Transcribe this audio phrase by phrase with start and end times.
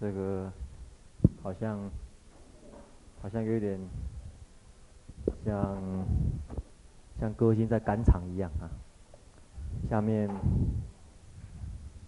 [0.00, 0.50] 这个
[1.42, 1.78] 好像
[3.20, 3.78] 好像有点
[5.44, 5.78] 像
[7.20, 8.64] 像歌星在赶场一样啊。
[9.90, 10.28] 下面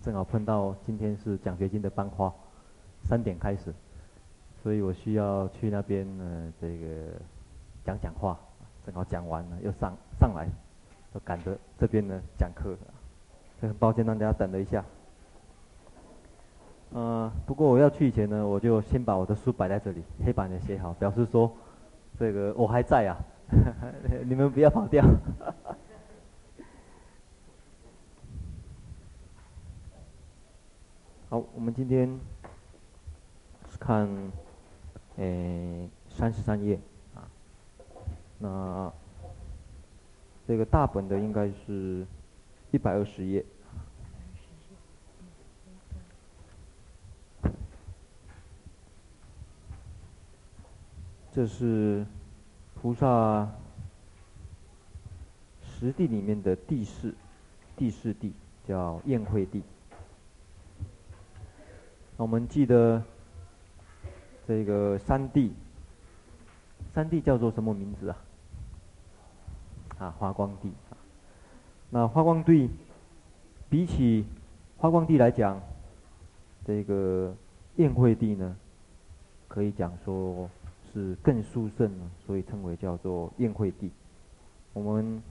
[0.01, 2.33] 正好碰到今天是奖学金的颁发，
[3.05, 3.75] 三点开始，
[4.63, 7.13] 所以我需要去那边呢，这个
[7.85, 8.39] 讲讲话，
[8.87, 10.49] 正好讲完了又上上来，
[11.13, 12.75] 就赶着这边呢讲课，
[13.61, 14.83] 所以很抱歉让大家等了一下。
[16.95, 21.51] 嗯、呃，不过我要去以前呢，我就先把我的书摆在这里，黑板也写好，表示说，
[22.19, 23.17] 这个我还在啊，
[24.29, 25.03] 你们不要跑掉。
[31.31, 32.21] 好，我们今天
[33.81, 34.07] 看，
[35.17, 36.79] 诶，三十三页
[37.15, 37.25] 啊，
[38.39, 38.93] 那
[40.47, 42.07] 这个大本的应该是
[42.71, 43.43] 一百二十页。
[51.35, 52.05] 这是
[52.75, 53.49] 菩萨
[55.63, 57.15] 十地里面的第四，
[57.75, 58.35] 第四地
[58.69, 59.63] 叫宴会地。
[62.19, 63.03] 那我们记得
[64.47, 65.55] 这个三地，
[66.93, 68.17] 三地叫做什么名字啊？
[69.99, 70.71] 啊，花光地。
[71.89, 72.69] 那花光地
[73.71, 74.27] 比起
[74.77, 75.59] 花光地来讲，
[76.67, 77.35] 这个
[77.77, 78.55] 宴会地呢，
[79.49, 80.51] 可以讲说。
[80.93, 83.91] 是更殊胜呢，所以称为叫做宴会地。
[84.75, 85.23] 我们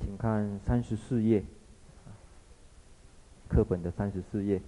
[0.00, 1.44] 请看三十四页，
[3.48, 4.62] 课本的三十四页，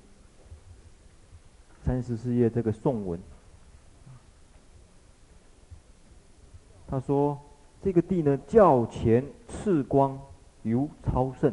[1.84, 3.18] 三十四页这个颂文，
[6.86, 7.38] 他说
[7.83, 10.20] 这个地呢，较前赤光
[10.62, 11.52] 尤超胜，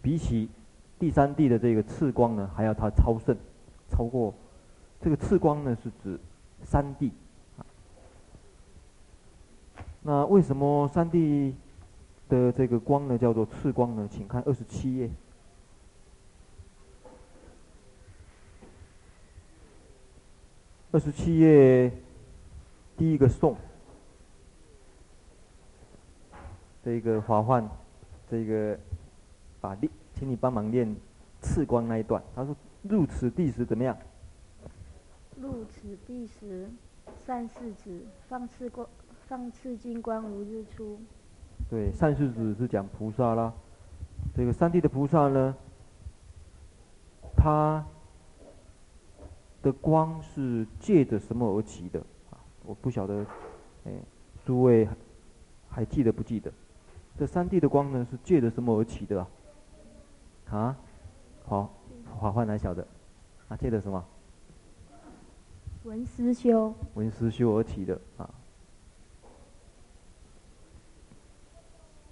[0.00, 0.48] 比起
[0.98, 3.36] 第三地的这个赤光呢，还要它超胜，
[3.88, 4.34] 超过
[5.00, 6.18] 这个赤光呢，是指。
[6.64, 7.12] 三地，
[10.02, 11.54] 那为什么三地
[12.28, 14.08] 的这个光呢叫做次光呢？
[14.10, 15.10] 请看二十七页，
[20.90, 21.92] 二十七页
[22.96, 23.56] 第一个颂，
[26.84, 27.68] 这个华梵，
[28.30, 28.78] 这个
[29.60, 30.96] 把念，请你帮忙念
[31.40, 32.22] 次光那一段。
[32.34, 33.96] 他说：“入此地时怎么样？”
[35.42, 36.70] 入此地时，
[37.26, 38.86] 善逝子放次光，
[39.26, 41.00] 放次金光如日出。
[41.68, 43.52] 对，善逝子是讲菩萨啦。
[44.36, 45.56] 这个三地的菩萨呢，
[47.36, 47.84] 他
[49.62, 51.98] 的光是借着什么而起的？
[52.30, 53.26] 啊，我不晓得，
[53.84, 53.92] 哎，
[54.44, 54.88] 诸位
[55.68, 56.52] 还记得不记得？
[57.18, 59.28] 这三地的光呢，是借着什么而起的啊？
[60.50, 60.76] 啊，
[61.44, 61.74] 好，
[62.16, 62.86] 华梵来晓得，
[63.48, 64.04] 啊，借着什么？
[65.84, 68.30] 文思修，文思修而起的啊。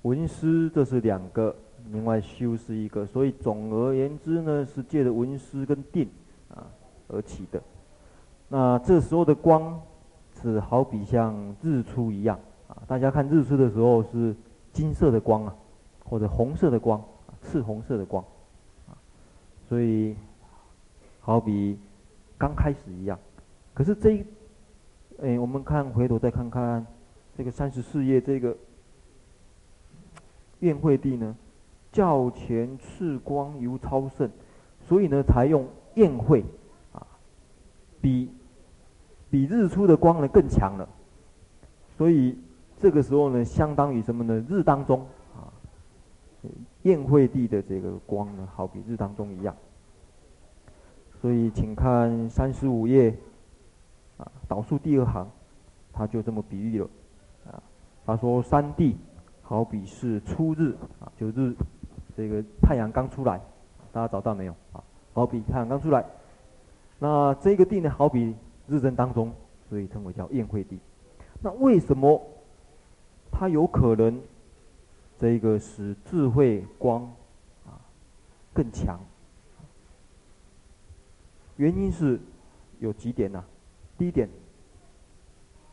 [0.03, 1.54] 文思这是两个，
[1.92, 6.09] 另外修是一个，所以总而言之呢，是借着文思跟定
[6.53, 6.66] 啊
[7.06, 7.62] 而起的。
[8.48, 9.80] 那这时候的光
[10.42, 14.34] 是好比像日出一样啊，大家看日出的时候是
[14.72, 15.54] 金色的光啊，
[16.04, 17.00] 或者红色的光，
[17.44, 18.25] 赤红色的光
[18.88, 18.98] 啊，
[19.69, 20.16] 所以
[21.20, 21.78] 好比
[22.36, 23.16] 刚开始一样。
[23.80, 24.24] 可是这一，
[25.22, 26.84] 哎，我们看回头再看看
[27.34, 28.54] 这个三十四页这个
[30.58, 31.34] 宴会地呢，
[31.91, 34.30] 较前次光尤超胜，
[34.86, 36.44] 所以呢才用宴会
[36.92, 37.06] 啊，
[38.02, 38.28] 比
[39.30, 40.86] 比日出的光呢更强了，
[41.97, 42.36] 所以
[42.78, 44.44] 这个时候呢，相当于什么呢？
[44.47, 45.48] 日当中啊，
[46.82, 49.56] 宴会地的这个光呢，好比日当中一样。
[51.22, 53.16] 所以请看三十五页。
[54.20, 55.26] 啊，导数第二行，
[55.92, 56.88] 他就这么比喻了，
[57.50, 57.62] 啊，
[58.04, 58.97] 他说三地
[59.42, 61.54] 好比是初日，啊，就日，
[62.14, 63.41] 这个太阳刚出来，
[63.92, 64.53] 大家找到没有？
[64.72, 66.04] 啊，好比太阳刚出来，
[66.98, 68.36] 那这个地呢，好比
[68.68, 69.33] 日正当中，
[69.68, 70.78] 所以称为叫宴会地。
[71.42, 72.22] 那为什么
[73.33, 74.21] 它有可能
[75.18, 77.03] 这个使智慧光
[77.65, 77.80] 啊
[78.53, 79.00] 更强？
[81.56, 82.21] 原因是
[82.78, 83.45] 有几点呢、
[84.00, 84.30] 第一点，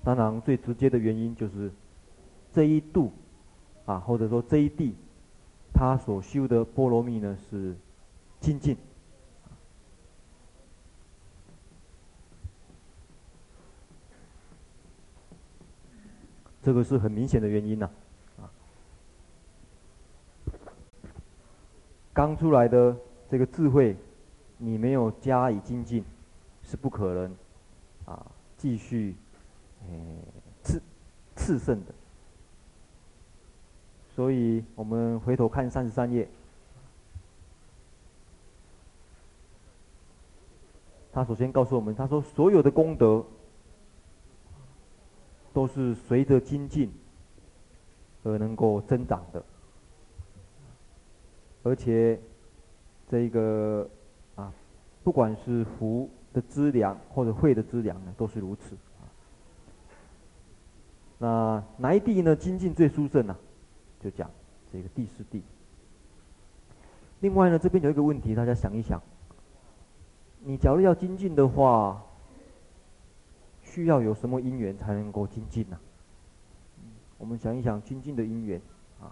[0.03, 1.71] 当然最直接的原因就是
[2.51, 3.13] 这一度
[3.85, 4.93] 啊，或者说这一地，
[5.73, 7.73] 他所修的波罗蜜呢是
[8.41, 8.75] 精进，
[16.61, 17.89] 这个是很明显的原因呐，
[18.41, 18.51] 啊，
[22.11, 22.93] 刚出来的
[23.29, 23.95] 这个智慧，
[24.57, 26.03] 你没有加以精进，
[26.61, 27.33] 是不可能。
[28.07, 28.25] 啊
[28.57, 29.15] 继续
[29.87, 30.17] 诶
[30.63, 30.81] 次
[31.35, 31.93] 次胜的。
[34.15, 36.27] 所以我们回头看三十三页，
[41.13, 43.23] 他首先告诉我们，他说所有的功德
[45.53, 46.91] 都是随着精进
[48.23, 49.43] 而能够增长的，
[51.63, 52.19] 而且
[53.07, 53.87] 这个
[54.35, 54.51] 啊，
[55.03, 58.77] 不管是福的资粮或者慧的资粮呢，都是如此。
[61.17, 62.35] 那哪一地呢？
[62.35, 63.35] 精进最殊胜呢？
[63.99, 64.29] 就讲
[64.71, 65.41] 这个第四地。
[67.21, 69.01] 另外呢，这边有一个问题，大家想一想：
[70.43, 72.03] 你假如要精进的话，
[73.63, 75.79] 需要有什么因缘才能够精进呢？
[77.17, 78.61] 我们想一想精进的因缘
[79.01, 79.09] 啊，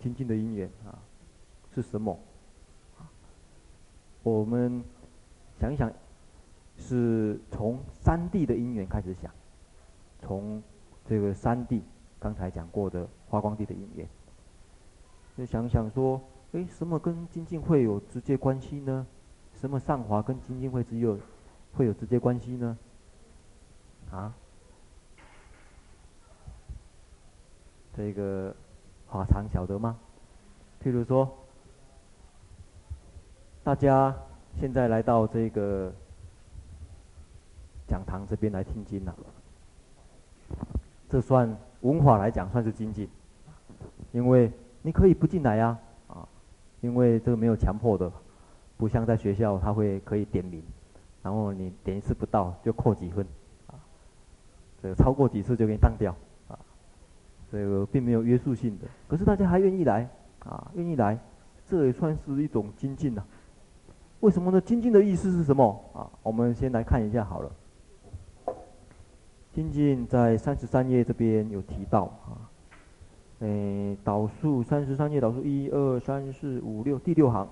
[0.00, 0.98] 精进的因缘啊
[1.74, 2.18] 是什么？
[4.24, 4.82] 我们
[5.60, 5.92] 想一想，
[6.76, 9.30] 是从三地的因缘开始想，
[10.20, 10.60] 从
[11.06, 11.84] 这个三地。
[12.18, 14.08] 刚才讲过的花光地的因缘，
[15.36, 16.18] 就想想说，
[16.52, 19.06] 哎，什么跟精进会有直接关系呢？
[19.52, 21.18] 什么上华跟精进会只有
[21.74, 22.78] 会有直接关系呢？
[24.10, 24.34] 啊？
[27.94, 28.56] 这个
[29.06, 29.98] 法常晓得吗？
[30.82, 31.30] 譬如说，
[33.64, 34.14] 大家
[34.60, 35.90] 现在来到这个
[37.88, 39.16] 讲堂这边来听经了，
[41.08, 41.56] 这算？
[41.80, 43.06] 文化来讲算是精进，
[44.10, 44.50] 因为
[44.80, 45.78] 你可以不进来呀，
[46.08, 46.26] 啊，
[46.80, 48.10] 因为这个没有强迫的，
[48.78, 50.62] 不像在学校他会可以点名，
[51.22, 53.26] 然后你点一次不到就扣几分，
[53.66, 53.76] 啊，
[54.82, 56.14] 这个超过几次就给你当掉，
[56.48, 56.58] 啊，
[57.52, 60.08] 这个并没有约束性的，可是大家还愿意来，
[60.38, 61.18] 啊，愿意来，
[61.66, 63.22] 这也算是一种精进呐。
[64.24, 64.58] 为什么呢？
[64.58, 65.84] 精进的意思是什么？
[65.92, 67.52] 啊，我们先来看一下好了。
[69.52, 72.48] 精进在三十三页这边有提到啊，
[73.40, 77.46] 诶，导数三十三页导数一二三四五六第六行，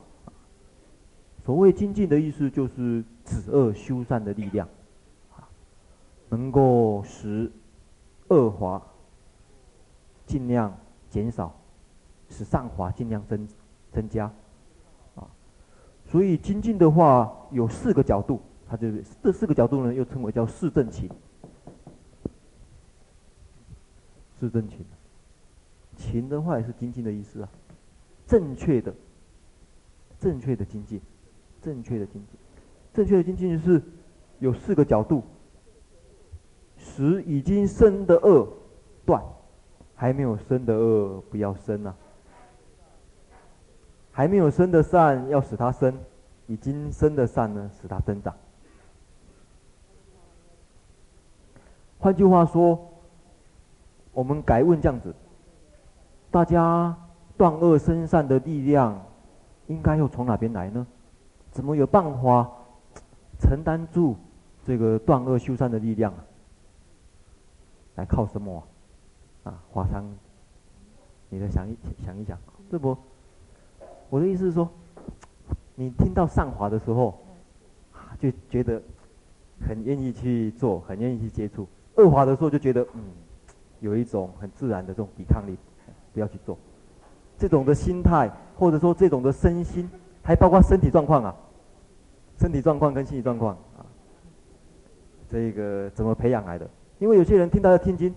[1.45, 4.67] 所谓精进的意思就是止恶修善的力量，
[5.37, 5.45] 啊，
[6.31, 7.53] 能够使
[8.29, 8.81] 恶法
[10.25, 10.75] 尽量
[11.11, 11.55] 减少，
[12.31, 13.47] 使善法尽量增
[13.93, 14.33] 增加，
[16.13, 18.39] 所以精进的话有四个角度，
[18.69, 21.11] 它就是这四个角度呢又称为叫四正勤。
[24.39, 24.85] 是正勤，
[25.97, 27.49] 勤的话也是精进的意思啊。
[28.27, 28.93] 正确的，
[30.21, 31.01] 正确的精进，
[31.63, 32.39] 正确的精进，
[32.93, 33.81] 正确的精进是
[34.39, 35.23] 有四个角度：
[36.77, 38.47] 使已经生的恶
[39.07, 39.23] 断，
[39.95, 41.95] 还没有生的恶不要生啊；
[44.13, 45.99] 还没有生的善要使它生，
[46.47, 48.33] 已经生的善呢使它增长。
[51.99, 52.89] 换句话说。
[54.15, 55.15] 我们改问这样子：
[56.31, 56.95] 大家
[57.35, 59.03] 断恶生善的力量，
[59.69, 60.87] 应该又从哪边来呢？
[61.51, 62.47] 怎么有办法
[63.41, 64.15] 承担住
[64.67, 66.13] 这个断恶修善的力量？
[67.95, 68.63] 来靠什么？
[69.45, 70.05] 啊，华山，
[71.31, 71.75] 你再想一
[72.05, 72.39] 想一想，
[72.71, 72.95] 这不，
[74.13, 74.69] 我的意思是说，
[75.75, 77.19] 你听到上滑的时候，
[78.21, 78.83] 就觉得
[79.67, 81.65] 很愿意去做，很愿意去接触；
[81.97, 83.01] 恶法的时候就觉得嗯。
[83.81, 85.57] 有一种很自然的这种抵抗力，
[86.15, 86.57] 不要去做。
[87.37, 89.91] 这种的心态，或者说这种的身心，
[90.23, 91.35] 还包括身体状况啊，
[92.39, 93.83] 身体状况跟心理状况啊，
[95.29, 96.71] 这个怎么培养来的？
[97.01, 98.15] 因为有些人听到要听经，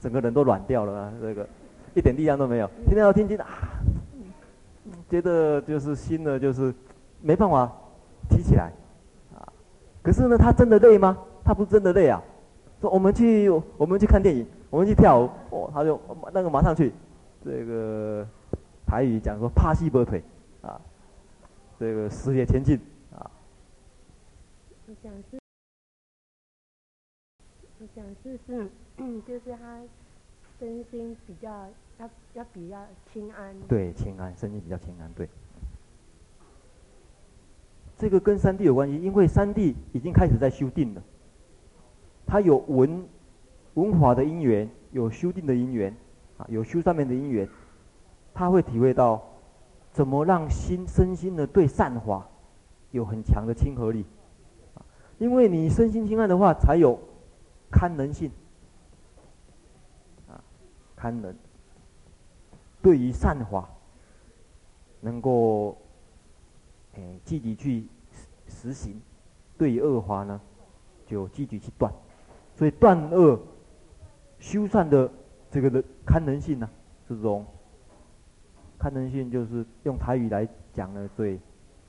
[0.00, 1.48] 整个人都软掉了啊，这个
[1.94, 2.68] 一点力量都没有。
[2.88, 3.46] 听到要听经啊，
[5.10, 6.72] 觉得就是心呢，就是
[7.20, 7.70] 没办法
[8.28, 8.72] 提起来
[9.34, 9.42] 啊。
[10.02, 11.18] 可是呢，他真的累吗？
[11.44, 12.22] 他不是真的累啊。
[12.80, 14.46] 说我们去，我们去看电影。
[14.70, 16.00] 我们去跳舞，哦，他就
[16.32, 16.92] 那个马上去，
[17.44, 18.24] 这个
[18.86, 20.22] 台语讲说拍死没腿，
[20.62, 20.80] 啊，
[21.76, 22.78] 这个事业前进，
[23.12, 23.28] 啊。
[24.86, 25.40] 我想是，
[27.80, 28.70] 我想试试，
[29.26, 29.80] 就是他
[30.60, 31.50] 身心比较
[32.00, 32.76] 要要比较
[33.12, 33.54] 清安。
[33.68, 35.28] 对，清安，身心比较清安，对。
[37.98, 41.02] 这个跟三地有关系，因为三地已经开始在修定了，
[42.26, 43.06] 他有文
[43.74, 45.94] 文法的因缘，有修定的因缘，
[46.38, 47.46] 啊，有修上面的因缘，
[48.32, 49.22] 他会体会到，
[49.92, 52.26] 怎么让心身心的对善法
[52.90, 54.06] 有很强的亲和力，
[55.18, 56.98] 因为你身心轻安的话，才有
[57.70, 58.30] 堪能性，
[60.26, 60.40] 啊，
[60.96, 61.34] 堪能，
[62.82, 63.68] 对于善法，
[65.00, 65.76] 能够，
[66.94, 67.86] 诶，积极去
[68.48, 69.00] 实行，
[69.58, 70.40] 对于恶法呢，
[71.06, 71.92] 就积极去断。
[72.56, 73.38] 所以断恶
[74.38, 75.10] 修善的
[75.50, 76.68] 这个的堪能性呢，
[77.08, 77.44] 这种
[78.78, 81.38] 堪能性就是用台语来讲呢，最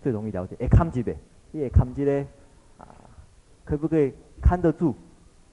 [0.02, 0.56] 最容易了解。
[0.60, 1.16] 哎，看几的，
[1.52, 2.26] 也看几的
[2.78, 2.88] 啊，
[3.64, 4.94] 可不可以看得住，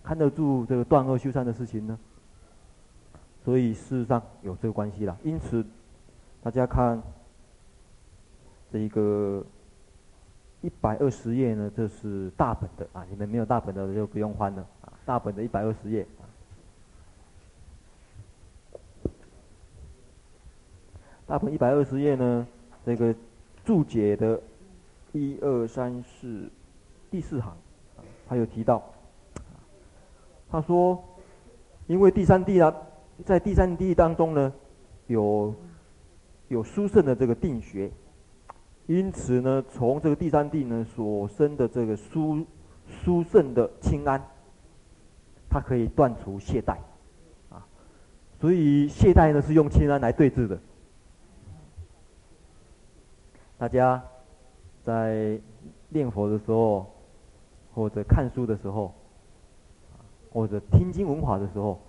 [0.03, 1.99] 看得住这个断恶修善的事情呢？
[3.49, 5.17] 所以事实上有这个关系啦。
[5.25, 5.65] 因此，
[6.43, 7.03] 大家看
[8.71, 9.43] 这一个
[10.61, 13.07] 一百二十页呢，这是大本的啊。
[13.09, 14.93] 你们没有大本的就不用翻了啊。
[15.07, 16.07] 大本的一百二十页，
[21.27, 22.47] 大本一百二十页呢，
[22.85, 23.15] 这个
[23.65, 24.39] 注解的
[25.13, 26.51] 一二三四
[27.11, 27.57] 第四行，
[28.29, 28.83] 他有提到，
[30.51, 31.03] 他说，
[31.87, 32.75] 因为第三地啊。
[33.25, 34.53] 在第三地当中呢，
[35.09, 35.53] 有
[36.47, 37.91] 有殊胜的这个定学，
[38.87, 42.47] 因此呢，从这个第三地呢所生的这个殊
[42.87, 44.23] 殊胜的清安，
[45.51, 46.77] 它可以断除懈怠，
[47.51, 47.67] 啊，
[48.41, 50.59] 所以懈怠呢是用清安来对治的。
[53.59, 54.03] 大家
[54.85, 55.39] 在
[55.89, 56.87] 念佛的时候，
[57.75, 58.95] 或者看书的时候，
[60.33, 61.81] 或者听经闻法的时候。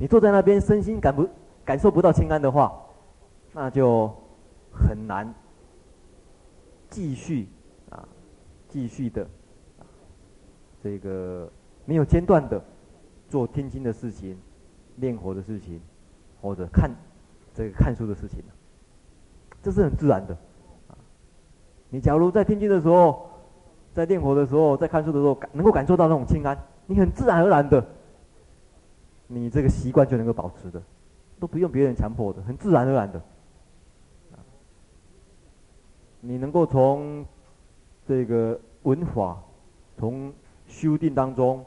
[0.00, 1.28] 你坐在那边，身心感不
[1.64, 2.72] 感受不到清安的话，
[3.52, 4.08] 那就
[4.72, 5.34] 很难
[6.88, 7.48] 继续
[7.90, 8.06] 啊，
[8.68, 9.26] 继续的，
[10.80, 11.50] 这个
[11.84, 12.62] 没有间断的
[13.28, 14.38] 做天经的事情、
[14.94, 15.80] 念佛的事情，
[16.40, 16.88] 或者看
[17.52, 18.40] 这个看书的事情，
[19.60, 20.32] 这是很自然的
[20.86, 20.94] 啊。
[21.90, 23.28] 你假如在天经的时候，
[23.92, 27.84] 在念佛的时候，在看书的时候，感能够感受到那种清安，你很自然而然的。
[29.28, 30.82] 你这个习惯就能够保持的，
[31.38, 33.22] 都不用别人强迫的，很自然而然的。
[36.20, 37.24] 你能够从
[38.06, 39.38] 这个文法，
[39.96, 40.32] 从
[40.66, 41.64] 修定当中，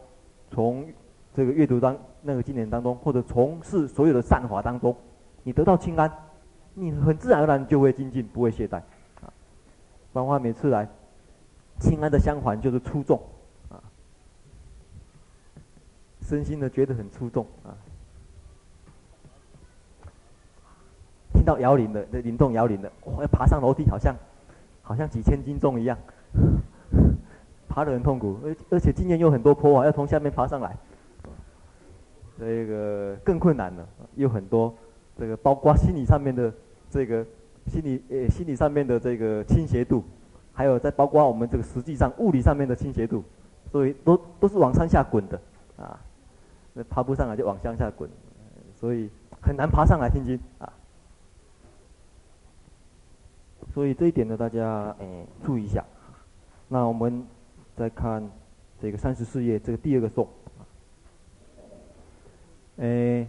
[0.50, 0.86] 从
[1.34, 4.94] 这个阅读当那个经典当中，或者从事所有的善法当中，
[5.44, 6.12] 你得到清安，
[6.74, 8.78] 你很自然而然就会精进，不会懈怠。
[9.22, 9.32] 啊，
[10.12, 10.90] 包括每次来，
[11.80, 13.22] 清安的相反就是出众。
[16.32, 17.76] 身心呢觉得很出众啊，
[21.34, 24.16] 听到摇铃的，那灵动摇铃的，哇，要爬上楼梯，好像
[24.82, 25.98] 好像几千斤重一样，
[27.68, 30.74] 爬得很痛苦，而而且今年有很多坡啊，要从下面爬上来，
[32.40, 33.86] 这个更困难了，
[34.16, 34.74] 有很多
[35.18, 36.54] 这个包括心理上面的
[36.90, 37.26] 这个
[37.68, 40.02] 心理呃心理上面的这个倾斜度，
[40.54, 43.22] 还有再包括我们这个实际上物理上面的倾斜度，
[43.70, 45.38] 所以都都是往山下滚的
[45.76, 46.00] 啊。
[46.74, 48.10] 那爬不上来就往乡下滚，
[48.76, 49.10] 所以
[49.42, 50.72] 很难爬上来听经啊。
[53.74, 55.86] 所以这一点呢，大家诶注意一下。
[56.68, 57.26] 那我们
[57.76, 58.30] 再看
[58.82, 60.28] 这个三十四页这个第二个颂。
[62.78, 63.28] 诶，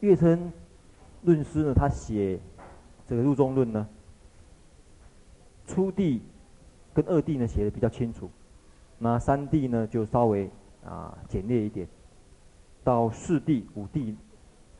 [0.00, 0.52] 月称
[1.22, 2.38] 论师呢，他写
[3.06, 3.88] 这个入中论呢，
[5.66, 6.22] 初地
[6.92, 8.28] 跟二地呢写的比较清楚，
[8.98, 10.50] 那三地呢就稍微
[10.84, 11.86] 啊简略一点。
[12.82, 14.16] 到四地、五地，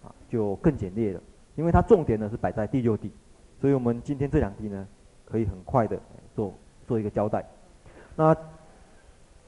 [0.02, 1.20] 啊，就更简略了，
[1.56, 3.12] 因为它重点呢是摆在第六地，
[3.60, 4.86] 所以我们今天这两地呢，
[5.24, 6.00] 可以很快的
[6.34, 6.54] 做
[6.86, 7.44] 做一个交代。
[8.16, 8.36] 那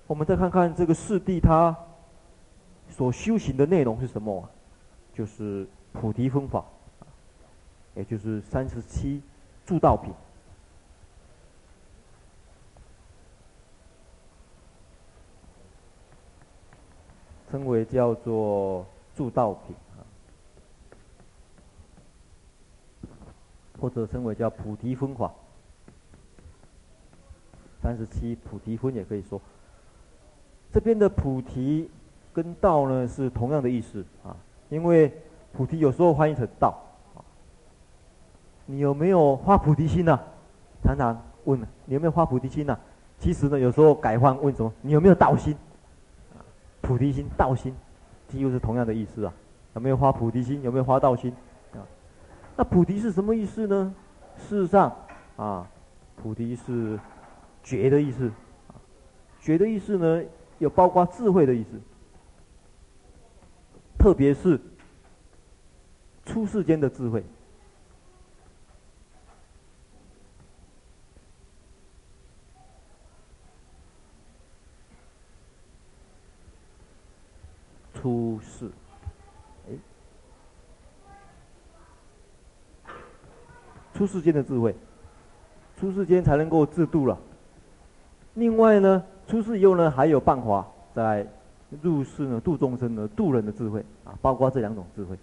[0.07, 1.77] 我们再看看这个四地，它
[2.89, 4.49] 所修行的内容是什么？
[5.15, 6.65] 就是菩提分法，
[7.95, 9.21] 也就是三十七
[9.67, 10.11] 助道品。
[17.53, 20.01] 称为叫做助道品啊，
[23.79, 25.31] 或者称为叫菩提分法，
[27.83, 29.39] 三十七菩提分也可以说。
[30.73, 31.91] 这边的菩提
[32.33, 34.35] 跟道呢是同样的意思啊，
[34.71, 35.13] 因为
[35.53, 36.75] 菩提有时候翻译成道。
[38.65, 40.19] 你有没有发菩提心呢？
[40.83, 42.79] 常常问你有没有发菩提心呢？
[43.19, 44.73] 其实呢，有时候改换问什么？
[44.81, 45.55] 你有没有道心？
[46.93, 47.75] 菩提心、道心，
[48.29, 49.33] 几乎是同样的意思啊。
[49.75, 50.61] 有没有发菩提心？
[50.61, 51.33] 有没有发道心？
[51.73, 51.81] 啊，
[52.55, 53.95] 那菩提是什么意思呢？
[54.37, 54.95] 事实上，
[55.37, 55.67] 啊，
[56.17, 57.01] 菩提是
[57.63, 58.31] 觉的意思。
[59.41, 60.23] 觉的意思呢，
[60.59, 61.81] 有包括智慧的意思，
[63.99, 64.61] 特别是
[66.27, 67.25] 出世间的智慧。
[78.03, 78.69] 出世，
[79.71, 79.73] 哎，
[83.95, 84.75] 出世间的智慧，
[85.79, 87.17] 出世间才能够自度了。
[88.35, 91.25] 另外呢，出世以后呢，还有办法在
[91.81, 95.17] 入世呢度众生呢度人的智慧啊，包括这两种智慧。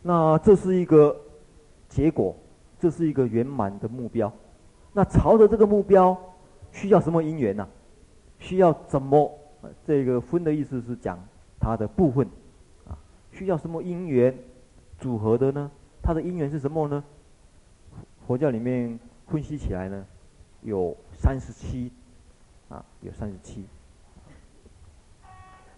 [0.00, 1.16] 那这是一个
[1.88, 2.36] 结果，
[2.78, 4.32] 这是一个圆满的目标。
[4.92, 6.16] 那朝着这个目标，
[6.74, 7.66] 需要什么因缘呢？
[8.38, 9.38] 需要怎么？
[9.86, 11.18] 这个分的意思是讲
[11.58, 12.28] 它的部分
[12.86, 12.92] 啊，
[13.32, 14.36] 需要什么因缘
[14.98, 15.70] 组合的呢？
[16.02, 17.02] 它的因缘是什么呢？
[18.26, 20.04] 佛教里面分析起来呢，
[20.60, 21.90] 有三十七
[22.68, 23.64] 啊，有三十七。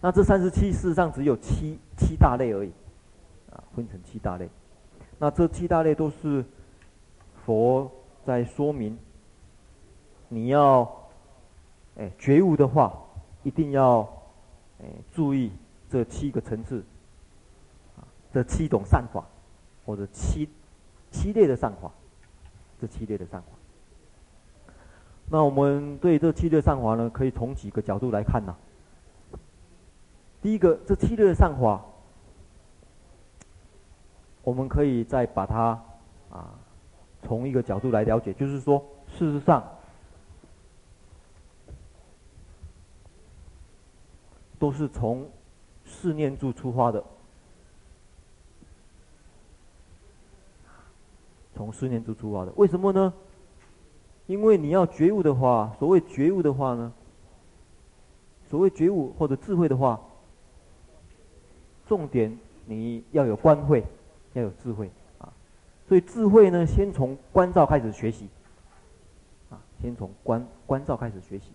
[0.01, 2.73] 那这三十七事实上只有七七大类而已
[3.53, 4.49] 啊，分成七大类。
[5.19, 6.45] 那这七大类都是
[7.45, 7.89] 佛
[8.25, 8.99] 在说明，
[10.29, 11.09] 你要
[11.97, 12.93] 哎觉悟的话。
[13.43, 14.01] 一定要，
[14.81, 15.53] 哎，注意
[15.89, 16.85] 这七个层次，
[18.33, 19.25] 这七种善法，
[19.85, 20.49] 或者七
[21.13, 21.89] 七类的善法，
[22.81, 23.47] 这七类的善法。
[25.31, 28.53] 那我们对这七类善法呢，可以从几个角度来看呐。
[30.43, 31.81] 第一个，这七类的善法，
[34.43, 35.81] 我们可以再把它
[36.31, 36.53] 啊，
[37.23, 39.63] 从一个角度来了解，就是说，事实上。
[44.59, 45.29] 都是从
[45.85, 47.05] 四念住出发的，
[51.55, 53.13] 从四念住出发的，为什么呢？
[54.27, 56.93] 因为你要觉悟的话，所谓觉悟的话呢，
[58.51, 60.01] 所谓觉悟或者智慧的话，
[61.87, 63.85] 重点你要有观慧，
[64.33, 65.33] 要有智慧啊。
[65.87, 68.29] 所以智慧呢，先从观照开始学习，
[69.49, 71.53] 啊，先从观观照开始学习。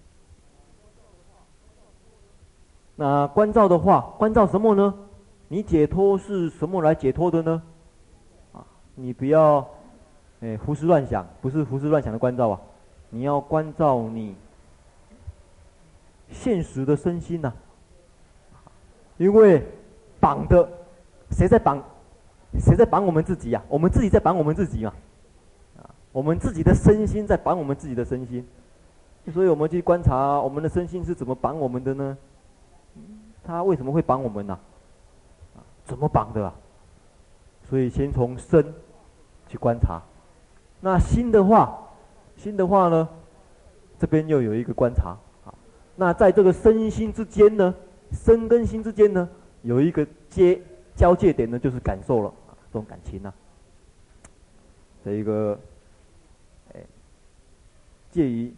[2.96, 4.94] 那关照的话，关照什么呢？
[5.48, 7.62] 你解脱是什么来解脱的呢？
[8.54, 8.64] 啊，
[8.96, 9.68] 你不要，
[10.40, 12.62] 哎，胡思乱想，不是胡思乱想的关照啊，
[13.10, 14.36] 你要关照你
[16.30, 17.52] 现实的身心呐、
[19.18, 19.66] 因为
[20.20, 20.70] 绑的，
[21.32, 21.84] 谁在绑？
[22.60, 24.94] 谁在绑我们自己呀、我们自己在绑我们自己嘛。
[25.82, 28.46] 啊，我们自己的身心在绑我们自己的身心，
[29.34, 32.18] 所以我们去观察我们的身心是怎么绑我们的呢？
[33.44, 34.60] 他为什么会绑我们呢？
[35.56, 36.54] 啊，怎么绑的啊？
[37.68, 38.74] 所以先从身
[39.48, 40.02] 去观察。
[40.80, 41.90] 那心的话，
[42.38, 43.10] 心的话呢，
[43.98, 45.54] 这边又有一个观察啊。
[45.96, 47.74] 那在这个身心之间呢，
[48.12, 49.28] 身跟心之间呢，
[49.64, 50.62] 有一个接
[50.96, 52.34] 交界点呢，就是感受了，
[52.72, 53.34] 这种感情呢，
[55.04, 55.60] 这一个，
[56.74, 56.82] 哎，
[58.12, 58.54] 介于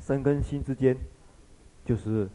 [0.00, 0.96] 身跟心之间，
[1.84, 2.28] 就是。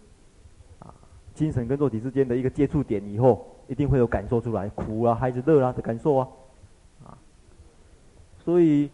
[1.34, 6.28] 精神跟肉体之间的一个接触点，以后一定会有感受出来，苦啊还是乐啊的感受啊，
[7.06, 7.17] 啊，
[8.46, 8.89] 所以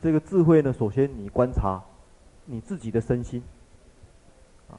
[0.00, 1.80] 这个智慧呢，首先你观察
[2.46, 3.40] 你自己的身心，
[4.68, 4.74] 啊，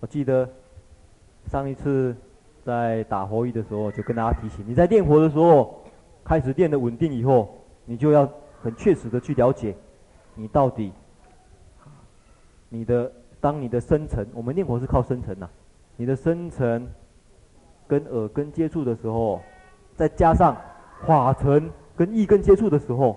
[0.00, 0.48] 我记得
[1.50, 2.16] 上一次
[2.64, 5.82] 在打佛遗的时候，就跟大家提醒，你在练佛的时候，
[6.24, 7.54] 开始练的稳定以后，
[7.84, 8.26] 你就要
[8.62, 9.76] 很确实的去了解，
[10.34, 10.90] 你到底
[12.70, 13.12] 你的。
[13.46, 15.48] 当你的深层，我们念佛是靠深层呐，
[15.94, 16.84] 你的深层
[17.86, 19.40] 跟耳根接触的时候，
[19.94, 20.56] 再加上
[21.06, 23.16] 法尘跟意根接触的时候，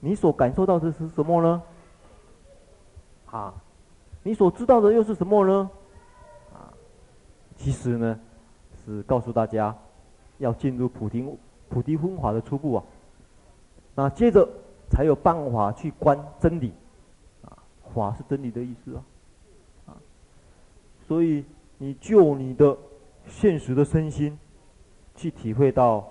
[0.00, 1.62] 你所感受到的是什么呢？
[3.24, 3.54] 啊，
[4.22, 5.70] 你所知道的又是什么呢？
[6.52, 6.68] 啊，
[7.56, 8.20] 其实呢，
[8.84, 9.74] 是告诉大家
[10.36, 11.26] 要进入菩提
[11.70, 12.84] 菩提分法的初步啊，
[13.94, 14.46] 那接着
[14.90, 16.74] 才有办法去观真理，
[17.46, 17.56] 啊，
[17.94, 19.02] 法是真理的意思啊。
[21.12, 21.44] 所以，
[21.76, 22.74] 你就你的
[23.26, 24.38] 现实的身心，
[25.14, 26.10] 去体会到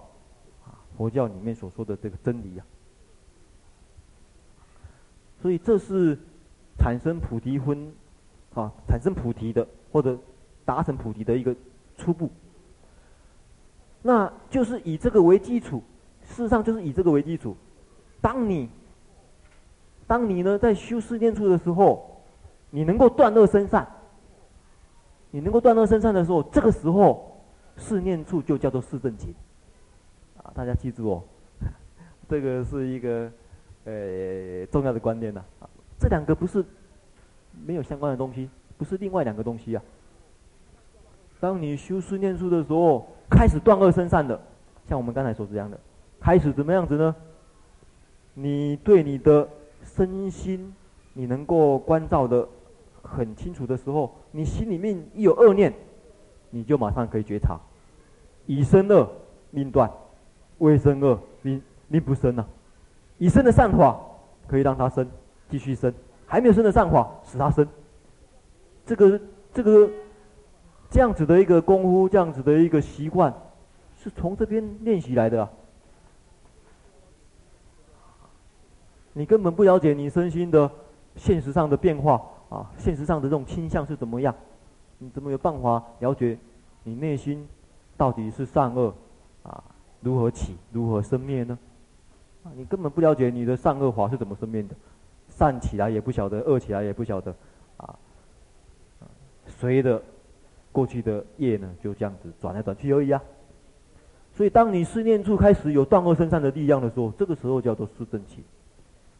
[0.96, 2.64] 佛教里面所说的这个真理呀。
[5.42, 6.16] 所以，这是
[6.78, 7.92] 产生菩提分，
[8.54, 10.16] 啊，产生菩提的或者
[10.66, 11.56] 达成菩提的一个
[11.98, 12.30] 初步。
[14.04, 15.82] 那就是以这个为基础，
[16.26, 17.58] 事实上就是以这个为基础。
[18.22, 18.70] 当你，
[20.06, 22.22] 当你呢在修四念处的时候，
[22.70, 23.98] 你能够断恶生善。
[25.32, 27.42] 你能够断恶生善的时候，这个时候
[27.78, 29.34] 四念处就叫做四正勤，
[30.38, 31.24] 啊，大家记住哦，
[32.28, 33.32] 这个是一个
[33.86, 35.42] 呃重要的观念呐，
[35.98, 36.64] 这两个不是
[37.66, 39.82] 没有相关的东西，不是另外两个东西啊。
[41.40, 44.40] 当你修四念处的时候，开始断恶生善的，
[44.88, 45.80] 像我们刚才说这样的，
[46.20, 47.16] 开始怎么样子呢？
[48.34, 49.48] 你对你的
[49.84, 50.74] 身心，
[51.14, 52.48] 你能够关照的。
[53.02, 55.74] 很清楚的时候，你心里面一有恶念，
[56.50, 57.60] 你就马上可以觉察，
[58.46, 59.10] 以生恶
[59.50, 59.92] 命断，
[60.60, 62.48] 未生恶命令不生啊。
[63.18, 64.00] 已生的善法
[64.48, 65.08] 可以让他生，
[65.50, 65.92] 继续生；
[66.26, 67.68] 还没有生的善法，使他生。
[68.86, 69.20] 这个
[69.54, 69.90] 这个
[70.90, 73.34] 这样子的一个功夫，这样子的一个习惯，
[73.98, 75.50] 是从这边练习来的啊。
[79.14, 80.72] 你根本不了解你身心的
[81.16, 84.36] 现实上的变化啊，现实上的这种倾向是怎么样？
[84.98, 86.38] 你怎么有办法了解
[86.84, 87.48] 你内心
[87.96, 88.94] 到底是善恶
[89.42, 89.64] 啊？
[90.02, 91.58] 如何起，如何生灭呢？
[92.44, 94.76] 啊，你根本不了解你的善恶法是怎么生灭的，
[95.30, 97.34] 善起来也不晓得，恶起来也不晓得，
[97.78, 97.96] 啊，
[99.48, 100.02] 随着
[100.74, 103.24] 过去的业呢，就这样子转来转去而已啊。
[104.34, 108.44] 所以，当你思念处开始有断恶生善的力量的时候，这个时候叫做四正气。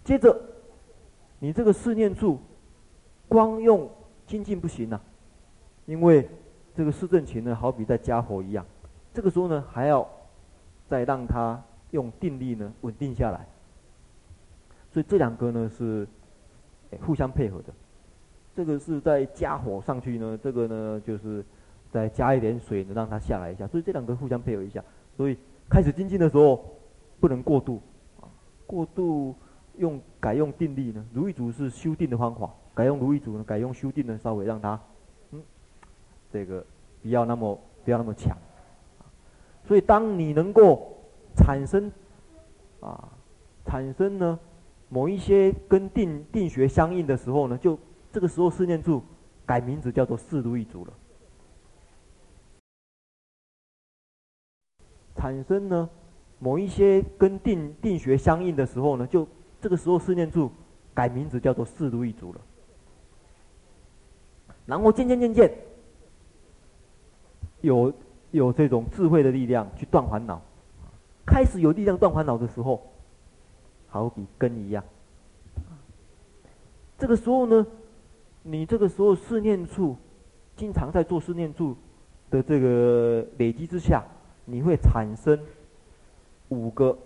[0.04, 0.36] 接着，
[1.40, 2.40] 你这个四念处，
[3.32, 3.90] 光用
[4.28, 5.00] 精进不行呐、
[5.86, 6.28] 因为
[6.76, 8.66] 这个施正勤呢，好比在加火一样，
[9.14, 10.06] 这个时候呢，还要
[10.90, 13.48] 再让它用定力呢稳定下来。
[14.92, 16.06] 所以这两个呢是
[17.06, 17.74] 互相配合的，
[18.54, 21.42] 这个是在加火上去呢，这个呢就是
[21.90, 24.84] 再加一点水呢让它下来一下，所以这两个互相配合一下。
[25.16, 25.38] 所以
[25.70, 26.62] 开始精进的时候
[27.22, 27.82] 不能过度，
[28.68, 29.34] 过度。
[29.78, 31.04] 用改用定力呢？
[31.14, 33.44] 如意足是修定的方法，改用如意足呢？
[33.44, 34.18] 改用修订呢？
[34.18, 34.82] 稍微让它，
[35.30, 35.44] 嗯，
[36.34, 36.66] 这个
[37.04, 38.36] 不要那么不要那么强。
[39.68, 40.98] 所以当你能够
[41.36, 41.92] 产生
[42.80, 43.08] 啊，
[43.68, 44.40] 产生呢
[44.90, 47.78] 某一些跟定定学相应的时候呢，就
[48.12, 49.04] 这个时候四念处
[49.46, 50.94] 改名字叫做四如意足了。
[55.16, 55.88] 产生呢
[56.40, 59.28] 某一些跟定定学相应的时候呢，就
[59.62, 60.52] 这个时候四念处
[60.96, 62.42] 改名字叫做四如意足了，
[64.72, 65.52] 然后渐渐渐渐
[67.60, 67.92] 有
[68.32, 70.40] 有这种智慧的力量去断烦恼，
[71.26, 72.82] 开始有力量断烦恼的时候，
[73.90, 74.82] 好比根一样。
[76.98, 77.68] 这个时候呢，
[78.44, 79.98] 你这个时候思念处
[80.56, 81.76] 经常在做思念处
[82.30, 84.02] 的这个累积之下，
[84.46, 85.38] 你会产生
[86.48, 86.98] 五个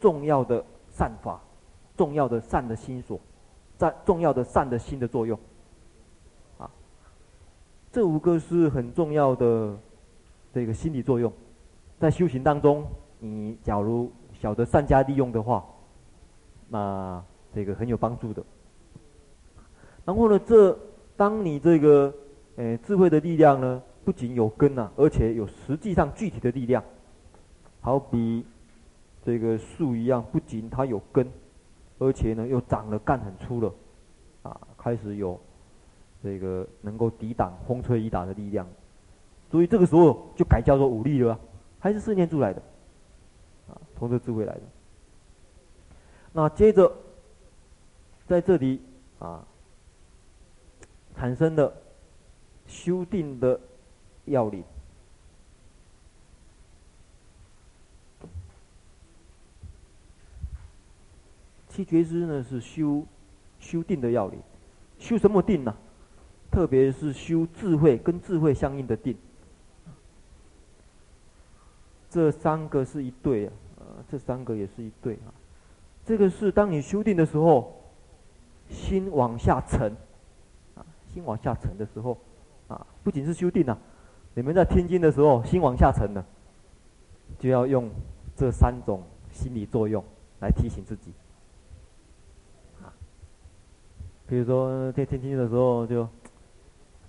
[0.00, 0.64] 重要的。
[0.90, 1.40] 善法，
[1.96, 3.20] 重要的善的心所，
[3.76, 5.38] 在重要的善的心的作用，
[7.90, 9.76] 这五个是很重要的
[10.52, 11.32] 这个心理作用，
[11.98, 12.84] 在修行当中，
[13.18, 15.64] 你假如晓得善加利用的话，
[16.68, 17.22] 那
[17.54, 18.42] 这个很有帮助的。
[20.04, 20.78] 然后呢，这
[21.16, 22.14] 当你这个
[22.56, 26.82] 呃智慧的力量呢，不仅有根呐、啊，而且有实际上具体的力量，
[27.80, 28.44] 好比。
[29.24, 31.28] 这个树一样，不仅它有根，
[31.98, 33.70] 而且呢又长了干很粗了，
[34.42, 35.38] 啊，开始有
[36.28, 38.68] 这个能够抵挡风吹雨打的力量，
[39.50, 41.40] 所以这个时候就改叫做武力了，
[41.78, 42.60] 还是四念处来的，
[43.66, 44.60] 啊，从这智慧来的。
[46.34, 46.94] 那接着
[48.26, 48.82] 在这里
[49.18, 49.42] 啊
[51.16, 51.74] 产生的
[52.66, 53.58] 修定的
[54.26, 54.62] 要领。
[61.70, 63.06] 七觉支呢是修
[63.60, 64.38] 修定的要领，
[64.98, 65.74] 修什么定呢？
[66.58, 69.16] 特别是修智慧跟智慧相应的定。
[72.10, 73.52] 这三个是一对啊，
[74.10, 75.30] 这三个也是一对啊。
[76.04, 77.80] 这个是当你修定的时候，
[78.68, 79.92] 心往下沉，
[80.74, 80.82] 啊，
[81.14, 82.18] 心往下沉的时候，
[82.66, 83.78] 啊，不仅是修定啊，
[84.34, 86.26] 你们在听经的时候，心往下沉了，
[87.38, 87.88] 就要用
[88.34, 90.02] 这三种心理作用
[90.40, 91.12] 来提醒自己。
[94.26, 96.06] 比如说在天经的时候，就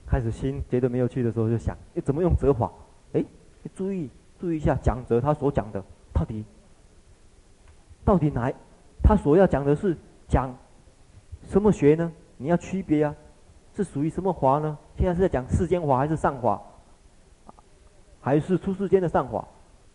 [0.10, 2.72] 开始心觉得没有趣的时候，就想：哎，怎么用折法？
[3.14, 3.24] 哎，
[3.76, 6.44] 注意注意一下讲则他所讲的到底
[8.04, 8.52] 到底哪？
[9.04, 9.96] 他所要讲的是
[10.28, 10.56] 讲
[11.48, 12.12] 什么学呢？
[12.38, 13.16] 你要区别啊，
[13.76, 14.78] 是属于什么法呢？
[14.98, 16.60] 现在是在讲世间法还是上法？
[18.20, 19.48] 还是出世间的上法？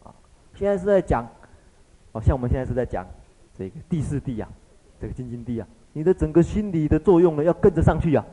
[0.04, 0.14] 啊，
[0.54, 1.26] 现在是在讲，
[2.12, 3.06] 哦，像我们现在是在讲
[3.56, 4.48] 这个第四地啊，
[5.00, 5.66] 这个精进地啊。
[5.92, 8.24] 你的整个心理的作用呢，要跟着上去啊，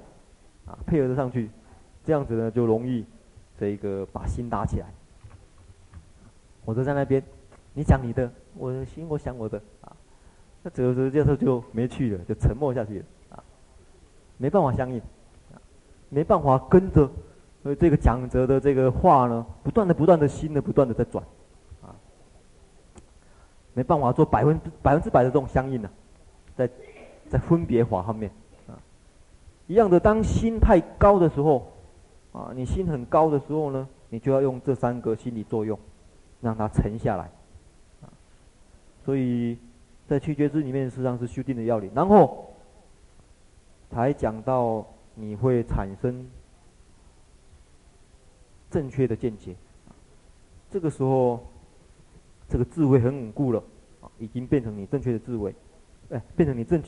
[0.65, 1.49] 啊，配合着上去，
[2.11, 3.05] 这样子呢就容易，
[3.57, 4.87] 这个把心打起来。
[6.65, 7.23] 我就在那边，
[7.73, 9.95] 你讲你的，我的心我想我的啊，
[10.61, 13.41] 那这个这时候就没趣了，就沉默下去了啊，
[14.37, 15.01] 没办法相应，
[16.09, 17.09] 没办法跟着，
[17.63, 21.23] 呃这个讲者的这个话呢，不断的不断的心呢不断的在转，
[21.81, 21.95] 啊，
[23.73, 25.89] 没办法做百分之百分之百的这种相应呢，
[26.57, 26.69] 在。
[27.29, 28.29] 在分别法上面，
[28.67, 28.75] 啊，
[29.65, 31.70] 一样的，当心太高的时候，
[32.31, 35.77] 啊，你心很高的时候呢，你就要用这三个心理作用，
[36.41, 37.29] 让它沉下来，
[39.03, 39.57] 所以
[40.07, 41.91] 在七觉支里面，实际上是修定的要领。
[41.93, 42.53] 然后
[43.89, 46.25] 才讲到你会产生
[48.69, 49.55] 正确的见解，
[50.69, 51.43] 这个时候
[52.47, 53.61] 这个智慧很稳固了，
[53.99, 55.53] 啊，已经变成你正确的智慧，
[56.11, 56.81] 哎，变成你正，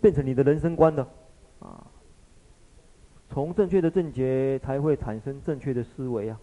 [0.00, 1.06] 变成你的人生观的，
[1.60, 1.86] 啊，
[3.30, 6.40] 从正确的正觉才会产生正确的思维啊。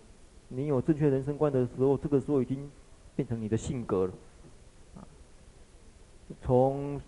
[0.47, 2.69] 你有正确人生观的时候，这个时候已经
[3.15, 4.13] 变成你的性格了。
[4.95, 5.01] 啊，
[6.41, 7.01] 从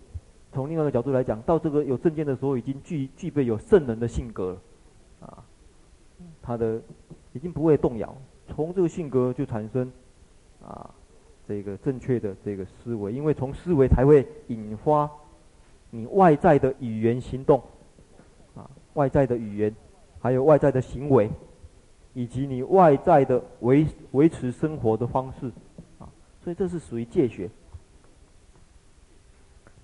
[0.52, 5.26] 从另外一个角度来讲，到这个有正见的时候，已经具具备有圣人的性格了。
[5.28, 5.44] 啊，
[6.42, 6.80] 他的
[7.32, 8.16] 已经不会动摇。
[8.48, 9.90] 从这个性格就产生
[10.60, 10.90] 啊，
[11.46, 15.08] 这个正确的这个思维，因为从思维才会引发
[15.90, 17.62] 你外在的语言行动，
[18.94, 19.74] 外在的语言，
[20.20, 21.30] 还有外在的行为。
[22.14, 25.52] 以及你外在的维维持生活的方式，
[26.00, 26.08] 啊，
[26.42, 27.48] 所以这是属于戒学。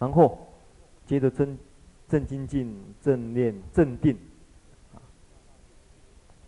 [0.01, 0.37] 然后
[1.07, 1.57] 接着正
[2.09, 4.19] 正精进、正念、正定，
[4.93, 4.99] 啊，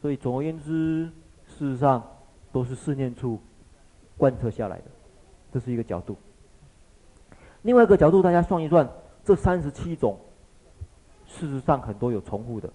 [0.01, 1.05] 所以总而言之，
[1.47, 2.03] 事实上
[2.51, 3.39] 都是四念处
[4.17, 4.85] 贯彻下来的，
[5.53, 6.17] 这是一个角度。
[7.63, 8.91] 另外一个角度，大家算一算，
[9.23, 10.19] 这三十七种，
[11.39, 12.69] 事实上很多有重复的，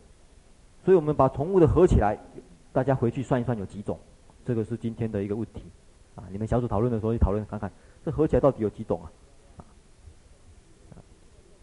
[0.85, 2.17] 所以我们把重复的合起来。
[2.73, 3.99] 大家回去算一算有几种，
[4.45, 5.63] 这个是今天的一个问题，
[6.15, 7.69] 啊，你们小组讨论的时候去讨论看看，
[8.05, 9.11] 这合起来到底有几种啊？
[9.57, 10.95] 啊，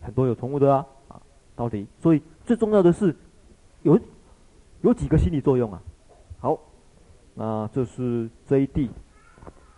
[0.02, 1.22] 很多有重复的啊，啊，
[1.56, 3.16] 到底，所以最重要的是
[3.84, 3.98] 有
[4.82, 5.82] 有几个心理作用啊？
[6.40, 6.58] 好，
[7.34, 8.90] 那这是 J D，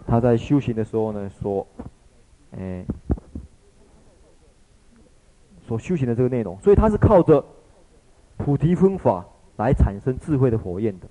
[0.08, 1.64] 他在修行的时候呢，说，
[2.58, 2.84] 哎，
[5.70, 7.44] 所修行的这个内容，所以他是靠着
[8.36, 9.24] 菩提分法
[9.56, 11.06] 来产生智慧的火焰的。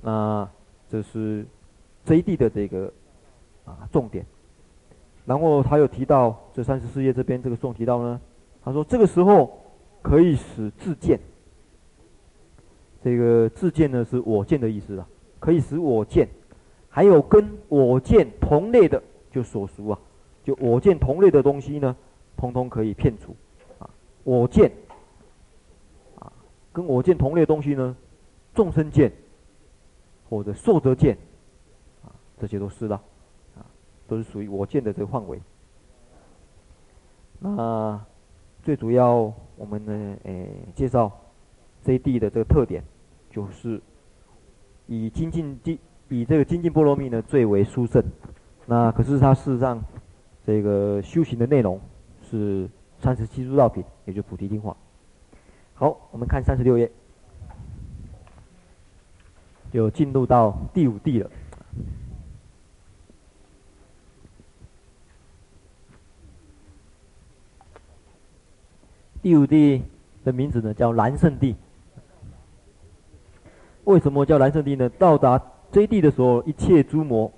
[0.00, 0.48] 那
[0.88, 1.44] 这是
[2.02, 2.90] 这一地的这个
[3.66, 4.24] 啊重点，
[5.26, 8.18] 然后他又提到这三十四页这边这个颂提到呢，
[8.64, 9.60] 他说这个时候
[10.00, 11.20] 可以使自见，
[13.04, 15.06] 这个自见呢是我见的意思了，
[15.38, 16.26] 可以使我见，
[16.88, 19.98] 还有跟我见同类的就所熟啊，
[20.42, 21.94] 就我见同类的东西呢，
[22.36, 23.34] 通通可以骗除
[23.78, 23.90] 啊，
[24.24, 24.70] 我见
[26.18, 26.32] 啊
[26.72, 27.96] 跟我见同类的东西呢，
[28.54, 29.12] 众生见。
[30.28, 31.16] 或者寿者见，
[32.04, 33.00] 啊，这些都是了，
[33.56, 33.62] 啊，
[34.08, 35.40] 都是属于我见的这个范围。
[37.38, 38.04] 那
[38.64, 41.12] 最主要我们呢，诶，介绍
[41.84, 42.82] 这一地的这个特点，
[43.30, 43.80] 就是
[44.88, 48.02] 以精进地，以这个精进波罗蜜呢最为殊胜。
[48.66, 49.80] 那可是它事实上，
[50.44, 51.80] 这个修行的内容
[52.30, 52.68] 是
[53.00, 54.76] 三十七诸道品，也就菩提精华。
[55.74, 56.90] 好，我们看三十六页。
[59.72, 61.30] 就进入到第五地了。
[69.20, 69.82] 第五地
[70.24, 71.56] 的名字呢叫蓝胜地。
[73.84, 74.88] 为什么叫蓝胜地呢？
[74.90, 77.30] 到达这一地的时候，一切诸魔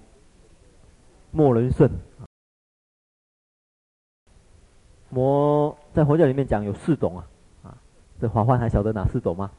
[1.32, 1.90] 莫能胜。
[5.10, 7.26] 魔在佛教里面讲有四种啊，
[7.64, 7.74] 啊，
[8.20, 9.50] 这法欢还晓得哪四种吗？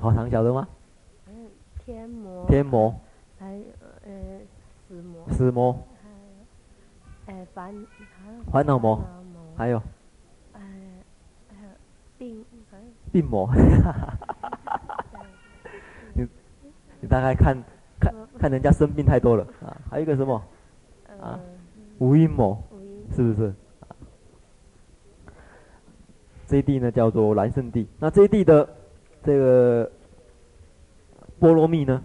[0.00, 0.66] 好长晓得吗？
[1.28, 1.46] 嗯，
[1.84, 2.46] 天魔。
[2.46, 2.92] 天魔。
[3.38, 3.62] 还有
[4.04, 4.40] 呃，
[4.88, 5.28] 死魔。
[5.30, 5.78] 死魔。
[7.26, 7.86] 还有，呃，烦。
[8.50, 9.00] 烦恼魔。
[9.56, 9.80] 还有。
[10.52, 10.60] 呃，
[11.48, 11.70] 还有
[12.18, 12.44] 病。
[13.12, 13.48] 病魔。
[16.14, 16.26] 你，
[17.00, 17.56] 你大概看，
[18.00, 19.76] 看，看人家生病太多了啊！
[19.88, 20.42] 还有一个什么？
[21.20, 21.40] 啊，
[21.98, 22.62] 无阴谋。
[23.14, 23.54] 是不是？
[26.46, 27.86] 这一地呢叫做蓝圣地。
[27.98, 28.68] 那这一地的。
[29.26, 29.90] 这个
[31.38, 32.02] 波罗蜜呢，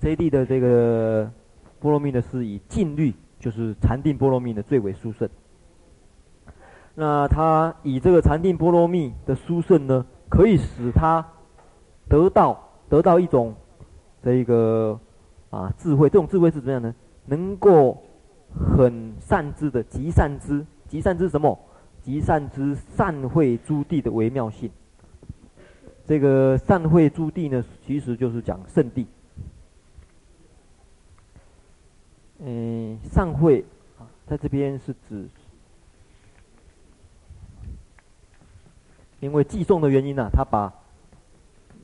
[0.00, 1.30] 这一地的这个
[1.78, 5.28] 波罗蜜呢，是以静虑，就是禅定波罗蜜呢最为殊胜。
[6.94, 11.22] 那他以这个禅定波罗蜜的殊胜呢，可以使他
[12.08, 13.54] 得到得到一种
[14.22, 14.98] 这一个
[15.50, 16.08] 啊智慧。
[16.08, 16.94] 这种智慧是怎么样呢？
[17.26, 18.02] 能够
[18.58, 21.58] 很善知的极善知，极善知什么？
[22.02, 24.70] 极善知善会诸地的微妙性。
[26.06, 29.06] 这个善会诸地呢，其实就是讲圣地。
[32.38, 33.64] 嗯，善会
[33.98, 35.26] 啊，在这边是指，
[39.18, 40.72] 因为寄送的原因呢、他把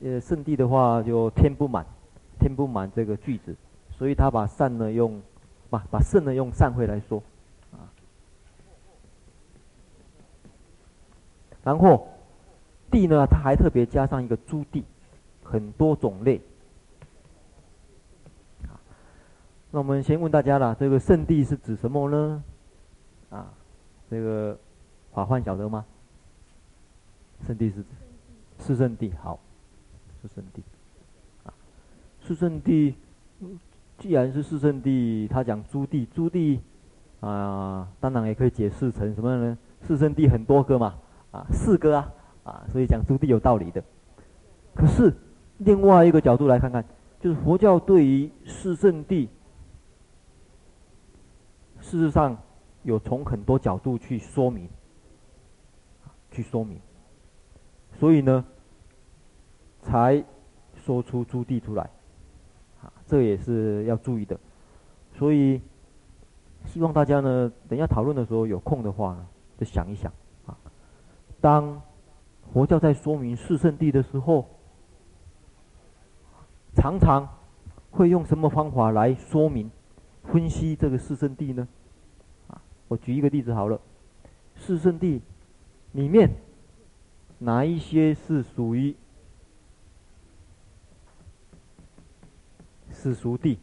[0.01, 1.85] 呃圣地的话就填不满，
[2.39, 3.53] 填不满这个句子，
[3.91, 5.21] 所以他把善呢用，
[5.77, 7.23] 把把圣呢用善会来说，
[7.71, 7.89] 啊，
[11.63, 12.07] 然后。
[12.91, 14.83] 地呢，它还特别加上一个诸地，
[15.41, 16.39] 很多种类。
[19.71, 22.43] 那我们先问大家了，这个圣地是指什么呢？
[23.31, 23.51] 啊，
[24.11, 24.55] 这个
[25.11, 25.83] 法幻晓得吗？
[27.47, 27.85] 圣地是指
[28.59, 29.39] 四圣地，好，
[30.21, 30.61] 四圣地。
[31.45, 31.53] 啊，
[32.21, 32.93] 四圣地，
[34.03, 36.59] 既然是四圣地，他讲朱地，朱地
[37.21, 39.57] 啊，当然也可以解释成什么呢？
[39.79, 40.95] 四圣地很多个嘛，
[41.31, 42.11] 啊，四个啊，
[42.43, 43.81] 啊，所以讲朱地有道理的。
[44.75, 45.15] 可是
[45.59, 46.83] 另外一个角度来看看，
[47.21, 49.29] 就是佛教对于四圣地，
[51.79, 52.37] 事实上
[52.81, 54.67] 有从很多角度去说明，
[56.29, 56.77] 去说明。
[57.97, 58.43] 所以呢，
[59.81, 60.21] 才
[60.75, 61.89] 说出朱地出来，
[63.13, 64.35] 这也是要注意的。
[65.15, 65.61] 所以，
[66.65, 69.27] 希望大家呢，等下讨论的时候有空的话呢，
[69.59, 70.11] 就想一想
[70.47, 70.57] 啊。
[71.39, 71.79] 当
[72.51, 74.49] 佛教在说明四圣谛的时候，
[76.73, 77.29] 常常
[77.91, 79.69] 会用什么方法来说明、
[80.23, 81.67] 分析这个四圣地呢？
[82.47, 83.79] 啊，我举一个例子好了，
[84.55, 85.21] 四圣地
[85.91, 86.31] 里面。
[87.37, 88.95] 哪一些是属于
[93.03, 93.59] 世俗地？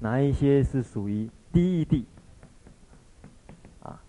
[0.00, 2.06] 哪一些是属于第义地？
[3.82, 4.00] 啊，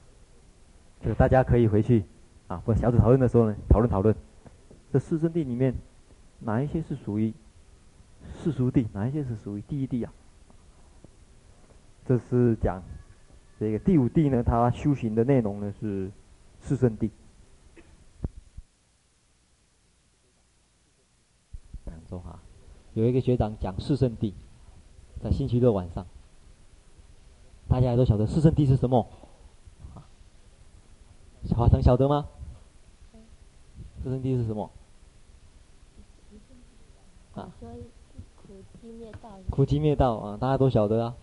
[1.02, 2.06] 这个大家可以回去
[2.48, 4.16] 啊，或小组讨论的时候呢，讨论讨论。
[4.94, 5.76] 这四圣地里面，
[6.40, 7.34] 哪一些是属于
[8.42, 8.88] 世俗地？
[8.94, 10.14] 哪一些是属于第义地啊？
[12.06, 12.82] 这是讲
[13.60, 16.10] 这个第五地呢，它修行的内容呢是
[16.62, 17.10] 四圣谛。
[22.08, 22.40] 说哈，
[22.96, 24.34] 有一个学长讲四圣地，
[25.22, 26.06] 在星期六晚上，
[27.68, 29.06] 大家也都晓得四圣地是什么？
[31.44, 32.26] 小华生晓得吗？
[34.02, 34.72] 四圣地是什么？
[37.34, 37.52] 啊？
[38.48, 39.30] 苦集灭道。
[39.52, 41.16] 苦集灭道啊，大家都晓得啊。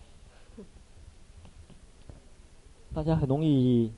[2.93, 3.91] 大家很容易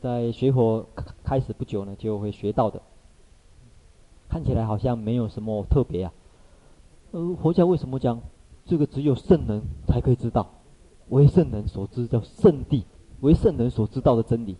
[0.00, 0.84] 在学佛
[1.22, 2.82] 开始不久呢，就会学到的。
[4.28, 6.12] 看起来好像没有什么特别啊，
[7.12, 8.20] 呃，佛教为什么讲
[8.64, 10.48] 这个只有圣人才可以知道，
[11.08, 12.84] 为圣人所知叫圣谛，
[13.20, 14.56] 为圣人所知道的真理，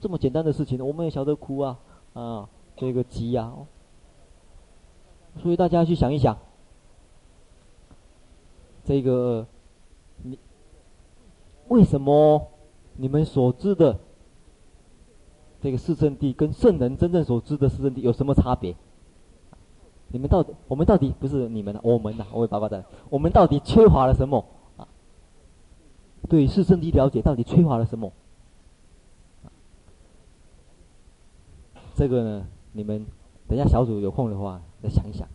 [0.00, 1.78] 这么简单的事情，我们也晓得苦啊
[2.12, 3.52] 啊，这个集啊，
[5.42, 6.38] 所以大家去想一想，
[8.84, 9.46] 这个
[10.22, 10.38] 你
[11.68, 12.46] 为什么
[12.96, 13.98] 你们所知的？
[15.62, 18.74] 这个四圣谛跟圣人真正所知的四圣谛有什么差别？
[20.12, 24.44] 你们到底，我们到底不是你们的我们的，我为爸爸的，我们到底缺乏了什么？
[24.76, 24.86] 啊，
[26.28, 28.12] 对是圣谛了解到底缺乏了什么？
[31.94, 33.06] 这个呢，你们
[33.46, 35.28] 等下小组有空的话再想一想。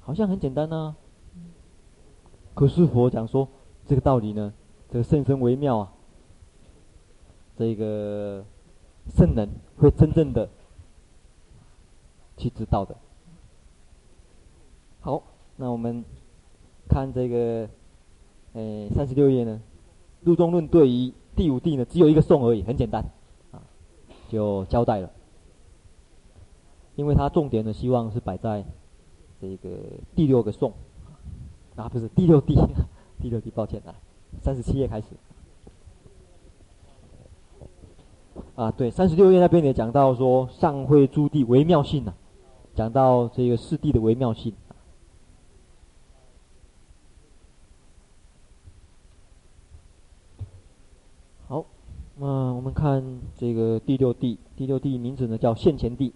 [0.00, 0.94] 好像很简单呢，
[2.54, 3.48] 可是佛讲说
[3.86, 4.52] 这个道理呢，
[4.90, 5.92] 这个甚深微妙啊。
[7.58, 8.44] 这个
[9.16, 10.46] 圣人会真正的
[12.36, 12.96] 去知道的。
[15.00, 15.22] 好，
[15.56, 16.04] 那我们
[16.88, 17.68] 看这个，
[18.54, 19.60] 呃，三十六页呢，
[20.26, 23.04] 《入中论》对于第五谛呢，只有一个颂而已，很简单，
[23.52, 23.62] 啊，
[24.28, 25.10] 就交代了。
[26.96, 28.64] 因为它重点呢，希望是摆在
[29.40, 29.68] 这个
[30.14, 30.72] 第六个颂，
[31.76, 32.54] 啊，不是第六谛，
[33.20, 33.94] 第六谛， 抱歉啊，
[34.42, 35.08] 三十七页开始。
[38.54, 42.16] 啊，对，三十六页那边也讲到说，上会诸地微妙性呐、啊，
[42.76, 44.52] 讲到这个四谛的微妙性。
[51.48, 51.64] 好，
[52.16, 56.12] 那我们看这个第六谛，第六谛名字呢叫现前谛。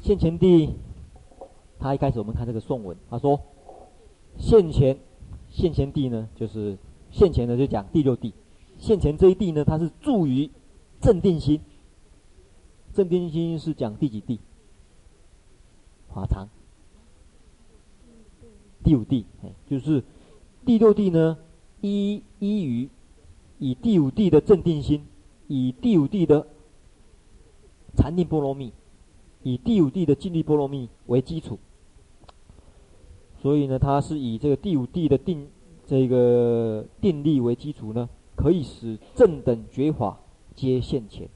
[0.00, 0.74] 现前谛。
[1.80, 3.40] 他一开始我们看这个颂文，他说
[4.36, 4.98] ：“现前，
[5.48, 6.76] 现前谛呢，就是
[7.10, 8.32] 现前呢就讲第六谛。
[8.78, 10.50] 现前这一谛呢，它是住于
[11.00, 11.60] 正定心。
[12.94, 14.38] 正定心是讲第几谛？
[16.08, 16.48] 华藏。
[18.84, 20.02] 第五谛，哎，就是
[20.64, 21.38] 第六谛呢，
[21.80, 22.88] 依依于
[23.58, 25.04] 以第五谛的正定心，
[25.46, 26.46] 以第五谛的
[27.96, 28.72] 禅定波罗蜜，
[29.42, 31.58] 以第五谛的静虑波罗蜜为基础。”
[33.42, 35.48] 所以呢，它是以这个第五谛的定
[35.88, 40.20] 这个定力为基础呢，可以使正等觉法
[40.54, 41.30] 皆现前。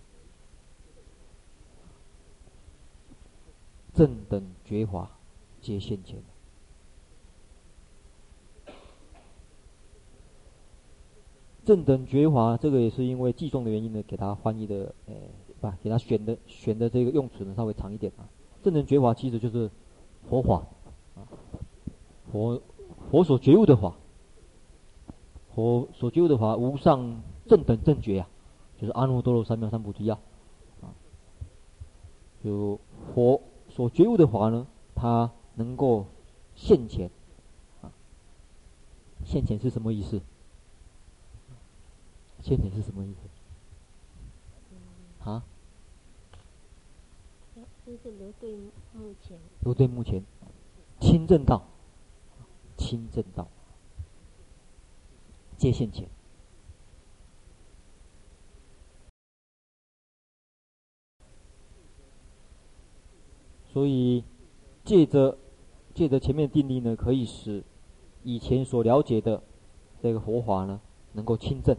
[3.95, 5.13] 正等觉法
[5.63, 6.23] 皆现前。
[11.65, 15.15] 正等觉法，这个也是因为寄送的原因呢，给他翻译的，呃，
[15.61, 18.29] 不，给他选的选的这个用词呢稍微长一点啊。
[18.63, 19.71] 正等觉法其实就是
[20.29, 20.67] 佛法
[21.15, 21.25] 啊，
[22.31, 22.61] 佛
[23.11, 23.95] 佛所觉悟的法，
[25.55, 30.19] 佛所觉悟的法无上正等正觉呀、啊，就是阿耨多罗三藐三菩提呀，
[30.81, 30.95] 啊，
[32.43, 32.81] 就
[33.15, 36.07] 佛所觉悟的法呢，它能够
[36.55, 37.11] 现前
[37.83, 37.93] 啊，
[39.25, 40.21] 现前是什么意思？
[42.41, 43.21] 现前是什么意思？
[45.31, 45.45] 啊？
[47.85, 48.55] 就是如对
[48.93, 49.39] 目前。
[49.61, 50.25] 如对目前，
[51.01, 51.65] 清正道，
[52.77, 53.47] 清正道，
[55.63, 56.09] 皆现前。
[63.73, 64.25] 所以，
[64.85, 65.39] 借着
[65.95, 67.63] 借着前面的定力呢，可以使
[68.25, 69.41] 以前所了解的
[70.03, 70.81] 这个佛法呢，
[71.13, 71.77] 能够亲证。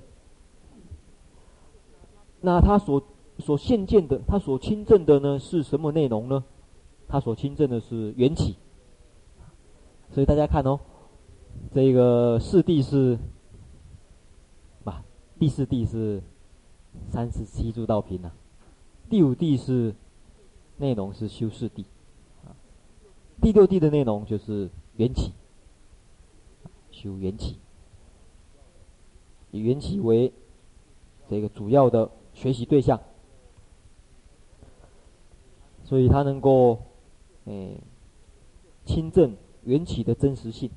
[2.39, 3.03] 那他所
[3.39, 6.45] 所现见的，他所亲证的呢，是什么内容呢？
[7.09, 8.55] 他所亲证的是缘起。
[10.11, 10.79] 所以大家看哦，
[11.73, 13.19] 这个四谛是，
[15.39, 16.21] 第四地是
[17.09, 18.33] 三十七诸道品啊，
[19.09, 19.93] 第五地是
[20.77, 21.85] 内容是修四地，
[22.45, 22.55] 啊，
[23.41, 25.31] 第六地的内容就是缘起，
[26.91, 27.57] 修缘起，
[29.51, 30.31] 以缘起为
[31.29, 32.09] 这个主要的。
[32.35, 32.99] 学习对象，
[35.83, 36.79] 所以他能够，
[37.45, 37.75] 哎，
[38.87, 40.71] 亲证缘起的真实性。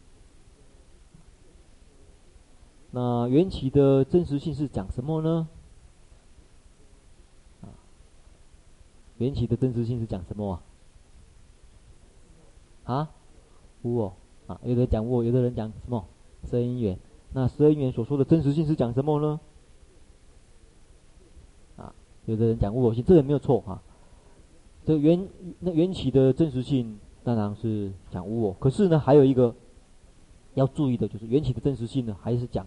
[2.99, 5.47] 那缘起的真实性是讲什么呢？
[7.61, 7.68] 啊，
[9.18, 10.59] 缘起的真实性是讲什么
[12.84, 13.11] 啊？
[13.82, 14.14] 无我
[14.47, 16.07] 啊，有的人讲无我，有的人讲什么？
[16.49, 16.99] 十二因缘。
[17.34, 19.40] 那十二因缘所说的真实性是讲什么呢？
[21.76, 21.94] 啊
[22.24, 23.82] 有的人讲无我性，这个没有错啊。
[24.86, 25.28] 这缘
[25.61, 29.55] 那缘起的真实性当然是讲无我，可是呢，还有一个
[30.55, 32.66] 要注意的就是缘起的真实性呢，还是讲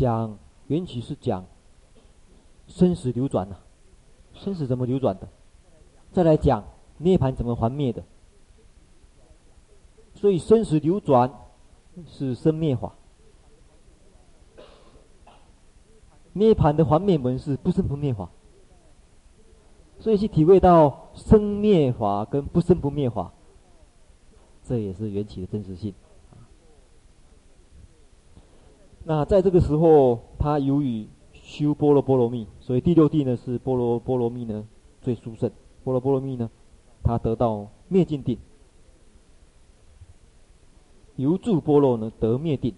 [0.00, 0.38] 讲
[0.68, 1.44] 缘起是讲
[2.66, 3.56] 生死流转呐、
[4.32, 5.28] 生死怎么流转的？
[6.10, 6.64] 再来讲
[6.96, 8.02] 涅槃怎么还灭的？
[10.14, 11.30] 所以生死流转
[12.06, 12.94] 是生灭法。
[16.32, 18.30] 涅槃的还灭门是不生不灭法，
[19.98, 23.34] 所以去体会到生灭法跟不生不灭法，
[24.62, 25.92] 这也是缘起的真实性。
[29.04, 34.66] 那在这个时候，他由于修波罗波罗蜜，所以第六地呢是波罗波罗蜜呢
[35.00, 35.50] 最殊胜。
[35.82, 36.50] 波罗波罗蜜呢，
[37.02, 38.38] 他得到灭尽定，
[41.16, 42.74] 由住波罗呢得灭定。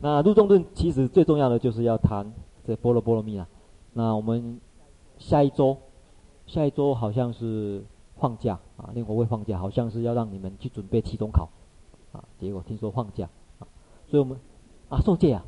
[0.00, 2.30] 那入中论其实最重要的就是要谈
[2.66, 3.48] 这波罗波罗蜜啊。
[3.92, 4.60] 那我们
[5.18, 5.78] 下一周，
[6.46, 7.82] 下一周好像是
[8.16, 11.48] 放假啊，令我会放假，好像是要让你们去准备期中考
[12.12, 12.22] 啊。
[12.38, 13.28] 结果听说放假
[13.60, 13.66] 啊，
[14.08, 14.36] 所以我们
[14.88, 15.44] 啊受戒啊，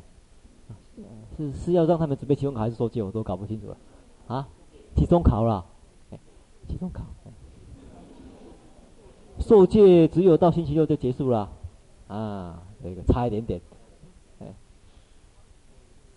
[1.37, 3.77] 是是要让他们准备期中考还是受戒，我都搞不清楚了。
[4.27, 4.47] 啊。
[4.95, 5.65] 期中考了，
[6.09, 6.19] 哎，
[6.67, 7.05] 期中考，
[9.39, 11.49] 受戒只有到星期六就结束了
[12.07, 13.61] 啊，这个差一点点。
[14.39, 14.47] 哎。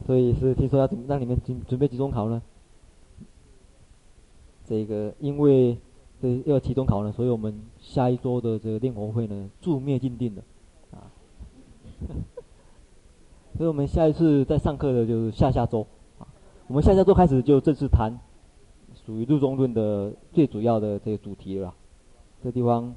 [0.06, 2.42] 所以是听说要让你们准准备期中考呢，
[4.64, 5.78] 这个因为
[6.20, 10.42] 这要期中考呢，所以我们下一周的这个练佛会呢，助灭尽定的，
[10.90, 11.12] 啊，
[13.56, 15.86] 所以我们下一次再上课的就是下下周，
[16.18, 16.26] 啊，
[16.66, 18.18] 我们下下周开始就正式谈
[19.06, 21.74] 属于入中论的最主要的这个主题了，
[22.42, 22.94] 这地方，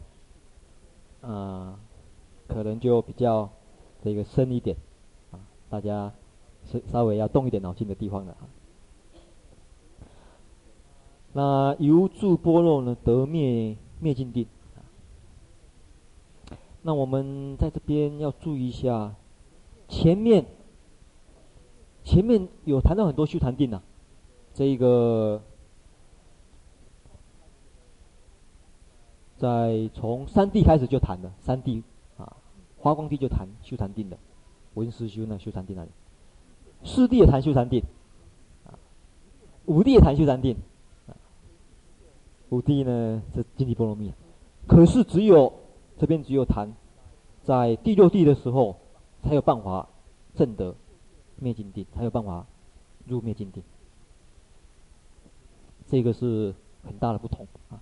[1.21, 1.79] 啊，
[2.47, 3.49] 可能就比较
[4.03, 4.77] 这个深一点，
[5.31, 5.39] 啊，
[5.69, 6.11] 大家。
[6.67, 8.49] 是稍微要动一点脑筋的地方了啊。
[11.31, 14.47] 那由住波若呢，得灭灭尽定。
[16.81, 19.13] 那我们在这边要注意一下，
[19.87, 20.45] 前面
[22.03, 23.81] 前面有谈到很多修禅定呐，
[24.53, 25.41] 这一个
[29.37, 31.83] 在从三谛开始就谈的，三谛
[32.17, 32.37] 啊，
[32.77, 34.17] 花光地就谈修禅定的，
[34.75, 35.89] 文思修那修禅定那里。
[36.83, 37.83] 四谛也谈修禅定，
[38.65, 38.77] 啊，
[39.65, 40.55] 五谛也谈修禅定，
[41.07, 41.17] 啊，
[42.49, 44.13] 五谛呢是经济波罗蜜，
[44.67, 45.51] 可是只有
[45.97, 46.73] 这边只有谈，
[47.43, 48.77] 在第六谛的时候
[49.25, 49.89] 才有办法
[50.35, 50.75] 证得
[51.37, 52.45] 灭尽定，才有办法
[53.07, 53.63] 入灭尽定，
[55.87, 56.53] 这个是
[56.83, 57.81] 很大的不同啊，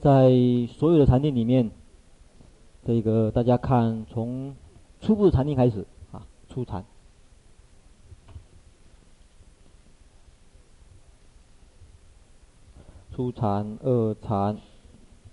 [0.00, 0.30] 在
[0.72, 1.70] 所有的禅定里面
[2.86, 4.56] 这个大家看，从
[5.02, 6.82] 初步的禅定开始啊，初禅。
[13.12, 14.56] 初禅、二禅、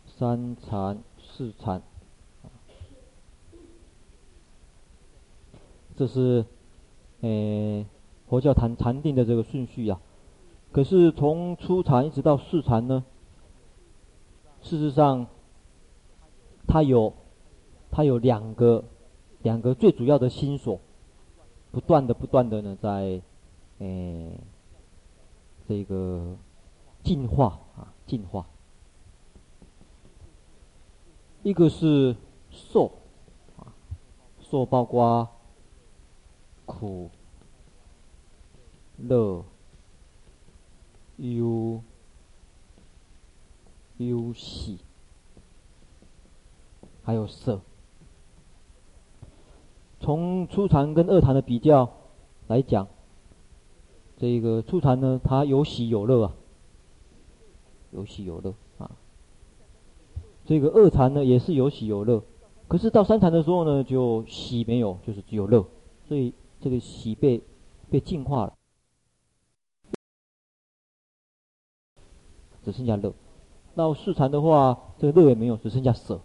[0.05, 1.81] 三禅、四禅，
[5.97, 6.45] 这是，
[7.21, 7.85] 诶，
[8.29, 9.99] 佛教禅禅定的这个顺序啊。
[10.71, 13.03] 可是从初禅一直到四禅呢，
[14.61, 15.27] 事实上，
[16.67, 17.11] 它有，
[17.91, 18.85] 它有两个，
[19.41, 20.79] 两个最主要的心所，
[21.71, 23.21] 不断的、不断的呢，在，
[23.79, 24.39] 诶，
[25.67, 26.37] 这个。
[27.03, 28.45] 进化啊，进化。
[31.41, 32.17] 一个是
[32.51, 32.91] 受
[33.55, 33.71] 啊，
[34.41, 35.29] 受包括
[36.67, 37.09] 苦、
[38.97, 39.43] 乐、
[41.15, 41.81] 忧、
[43.97, 44.77] 忧喜，
[47.01, 47.61] 还有色。
[49.99, 51.91] 从初禅跟二禅的比较
[52.45, 52.87] 来讲，
[54.17, 56.35] 这个初禅呢，它有喜有乐啊。
[57.91, 58.91] 有喜有乐啊，
[60.45, 62.21] 这个二禅呢也是有喜有乐，
[62.67, 65.65] 可是到三禅的时候呢，就喜没有，就是只有乐，
[66.05, 67.41] 所以这个喜被
[67.89, 68.53] 被净化了，
[72.63, 73.13] 只剩下乐。
[73.75, 76.19] 到四禅的话，这个乐也没有，只剩下舍。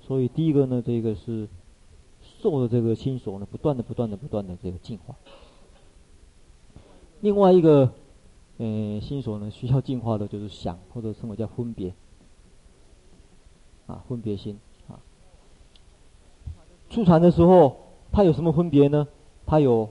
[0.00, 1.48] 所以第一个呢，这个是
[2.22, 5.14] 受的这个心所呢，不断的、不断的、不断的这个净化。
[7.20, 7.92] 另外一个。
[8.58, 11.94] 嗯，心所呢需要净化的就是想，或者称为叫分别，
[13.86, 14.98] 啊，分别心啊。
[16.88, 17.85] 初禅的时候，
[18.16, 19.06] 它有什么分别呢？
[19.44, 19.90] 它有，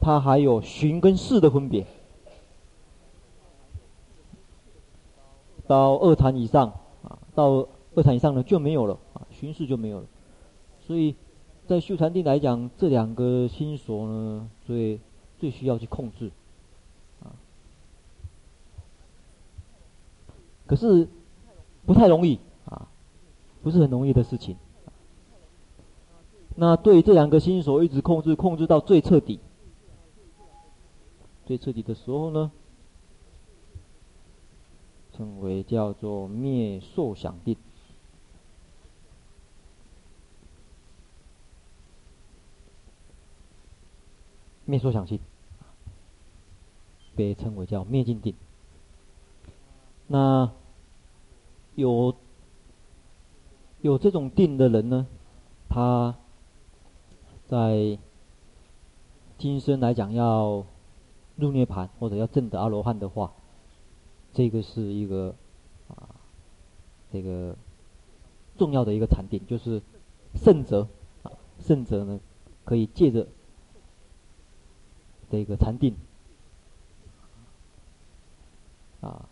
[0.00, 1.84] 它还有寻跟识的分别。
[5.66, 6.68] 到二禅以上
[7.02, 7.66] 啊，到
[7.96, 10.06] 二禅以上呢就没有了啊，寻识就没有了。
[10.86, 11.16] 所以
[11.66, 15.00] 在修禅定来讲，这两个心所呢，最
[15.40, 16.30] 最需要去控制
[17.24, 17.34] 啊。
[20.68, 21.08] 可是
[21.84, 22.86] 不太容易啊，
[23.64, 24.56] 不是很容易的事情。
[26.54, 29.40] 那对这两个心所一直控制，控制到最彻底、
[31.46, 32.52] 最彻底的时候呢，
[35.16, 37.56] 称为叫做灭受想定。
[44.64, 45.18] 灭受想定，
[47.16, 48.34] 被称为叫灭尽定。
[50.06, 50.50] 那
[51.74, 52.14] 有
[53.80, 55.06] 有这种定的人呢，
[55.68, 56.14] 他
[57.52, 57.98] 在
[59.36, 60.64] 今生来讲要
[61.36, 63.34] 入涅槃或者要证得阿罗汉的话，
[64.32, 65.34] 这个是一个
[65.88, 66.16] 啊，
[67.12, 67.54] 这个
[68.56, 69.82] 重要的一个禅定，就是
[70.34, 70.88] 圣者
[71.24, 71.30] 啊，
[71.60, 72.18] 圣者呢
[72.64, 73.28] 可以借着
[75.30, 75.94] 这个禅定
[79.02, 79.28] 啊。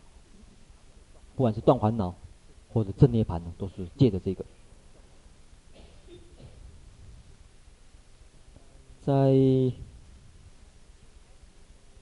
[1.37, 2.15] 不管是断烦恼，
[2.71, 4.45] 或者证涅槃呢，都是借着这个。
[9.11, 9.17] 在，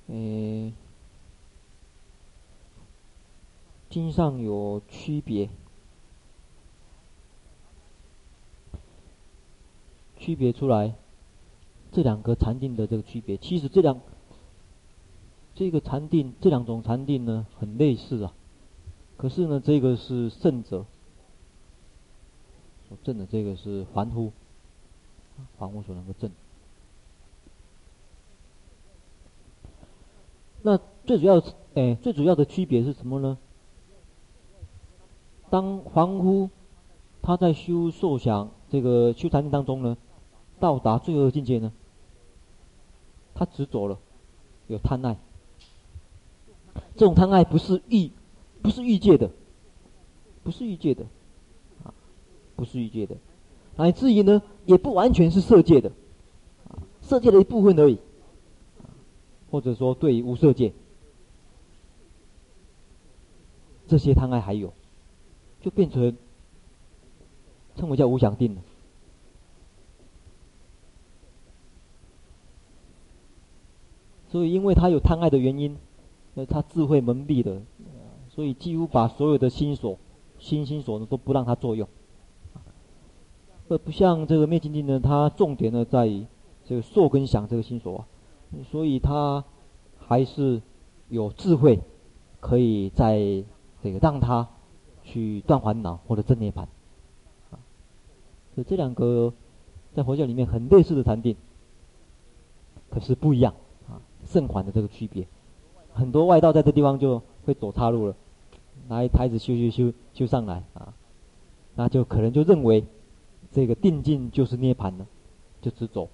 [0.09, 0.73] 呃，
[3.89, 5.49] 经上有区别，
[10.19, 10.97] 区别出来
[11.93, 13.39] 这两个禅定的这个区别。
[13.39, 14.03] 其实这两
[15.55, 18.35] 这个禅定，这两种禅定呢，很类似啊。
[19.17, 20.85] 可是呢，这个是圣者
[22.87, 24.31] 所证的，这个是凡夫，
[25.57, 26.31] 凡夫所能够证。
[30.69, 31.43] 那最主要，
[31.77, 33.39] 哎，最主要的区别是什么呢？
[35.49, 36.51] 当凡夫
[37.23, 39.97] 他在修受想这个修禅定当中呢，
[40.61, 41.73] 到达最后的境界呢，
[43.35, 43.99] 他执着了，
[44.67, 45.17] 有贪爱，
[46.97, 48.11] 这种贪爱不是欲。
[48.61, 49.31] 不是欲界的，
[50.43, 51.05] 不是欲界的，
[51.85, 51.95] 啊，
[52.57, 53.17] 不是欲界的，
[53.77, 55.93] 乃至于呢，也不完全是色界的，
[57.01, 57.99] 色界的一部分而已，
[59.51, 60.73] 或者说对于无色界，
[63.87, 64.73] 这些贪爱还有，
[65.61, 66.17] 就变成
[67.77, 68.63] 称为叫无想定了。
[74.31, 75.77] 所以，因为他有贪爱的原因，
[76.35, 77.63] 那他智慧蒙蔽的。
[78.29, 79.99] 所以几乎把所有的心所、
[80.39, 81.89] 心心所呢都不让他作用，
[83.69, 86.25] 而不像这个灭尽定呢，它重点呢在于
[86.65, 88.07] 这个受跟想这个心所啊，
[88.71, 89.45] 所以他
[89.99, 90.63] 还是
[91.09, 91.81] 有智慧，
[92.41, 93.45] 可以在
[93.83, 94.49] 这个让他
[95.05, 96.67] 去断烦恼或者证涅槃，
[98.55, 99.33] 所以这两个
[99.95, 101.37] 在佛教里面很类似的禅定，
[102.91, 103.55] 可是不一样
[103.89, 105.27] 啊，圣环的这个区别，
[105.93, 108.17] 很多外道在这地方就会走岔路了，
[108.89, 110.95] 拿一台子修修修修上来啊，
[111.75, 112.85] 那就可能就认为
[113.53, 115.07] 这个定境就是涅槃了，
[115.61, 116.09] 就直走，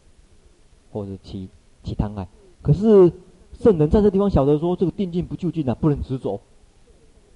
[0.92, 1.48] 或者骑
[1.84, 2.26] 起贪爱。
[2.62, 3.12] 可是
[3.52, 6.40] 圣人在这地方晓得说，这个定境不就近啊，不能直走，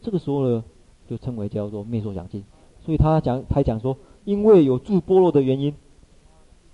[0.00, 0.64] 这个时候呢，
[1.08, 2.42] 就称为叫做灭受想境。
[2.80, 5.74] 所以他讲，他讲说，因为有住波罗的原因，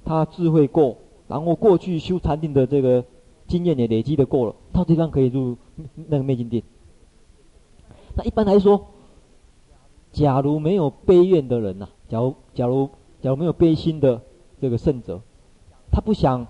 [0.04, 0.96] 他智慧够，
[1.26, 3.04] 然后过去修禅定的这个
[3.48, 5.56] 经验也累积的够了，到地方可以入
[6.08, 6.62] 那个灭尽定。
[8.16, 8.86] 那一般来说，
[10.12, 12.88] 假如没有悲怨的人呐、假如假如
[13.20, 14.22] 假如没有悲心的
[14.60, 15.20] 这个圣者，
[15.90, 16.46] 他不想，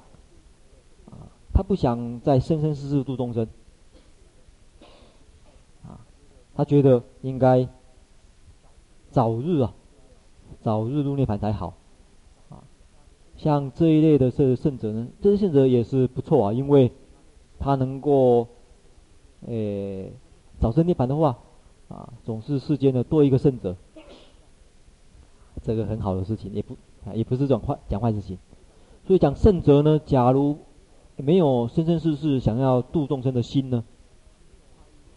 [1.55, 3.49] 他不想在生生世世度众生
[5.83, 6.05] 啊，
[6.55, 7.67] 他觉得应该。
[9.11, 9.73] 早日啊，
[10.61, 11.75] 早日入涅槃才好，
[12.49, 12.65] 啊，
[13.37, 16.91] 像这一类的这圣者呢，这些圣者也是不错啊，因为
[17.61, 18.49] 他能够，
[19.47, 20.13] 诶，
[20.59, 21.39] 早生涅槃的话，
[21.87, 23.77] 啊，总是世间的多一个圣者，
[25.63, 26.75] 这个很好的事情，也不
[27.05, 28.37] 啊，也不是这种坏讲坏事情，
[29.07, 30.59] 所以讲圣者呢，假如
[31.17, 33.85] 没有生生世世想要度众生的心呢，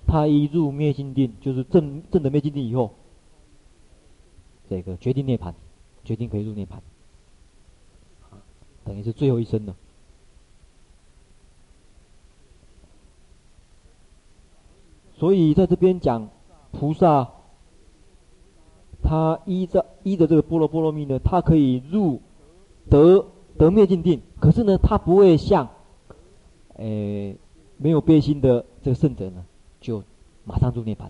[0.05, 2.91] 他一入灭尽定，就是证证得灭尽定以后。
[4.69, 5.53] 这个决定涅槃，
[6.03, 6.79] 决定可以入涅槃，
[8.83, 9.75] 等于是最后一生了。
[15.15, 16.29] 所以在这边讲
[16.71, 17.31] 菩萨，
[19.01, 22.21] 他依着依着这个波罗波罗蜜呢，他可以入
[22.89, 23.25] 得
[23.57, 25.69] 得灭尽定，可是呢，他不会像，
[26.77, 27.35] 诶，
[27.77, 29.45] 没有悲心的这个圣者呢，
[29.79, 30.03] 就
[30.45, 31.09] 马上入涅槃，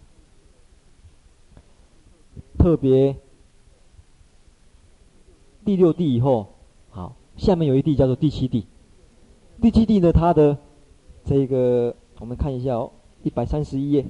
[2.57, 3.15] 特别。
[5.65, 6.47] 第六地以后，
[6.89, 8.65] 好，下面有一地叫做第七地。
[9.61, 10.57] 第七地呢，它的
[11.25, 12.93] 这个我们看一下哦，
[13.23, 14.05] 一百三十一页，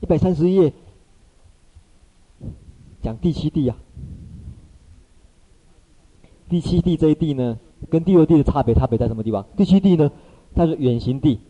[0.00, 0.72] 一百三十一页
[3.02, 3.76] 讲第七地啊。
[6.48, 7.58] 第七地这一地呢，
[7.90, 9.44] 跟第六地的差别，差别在什么地方？
[9.56, 10.10] 第七地呢，
[10.54, 11.40] 它是远行地，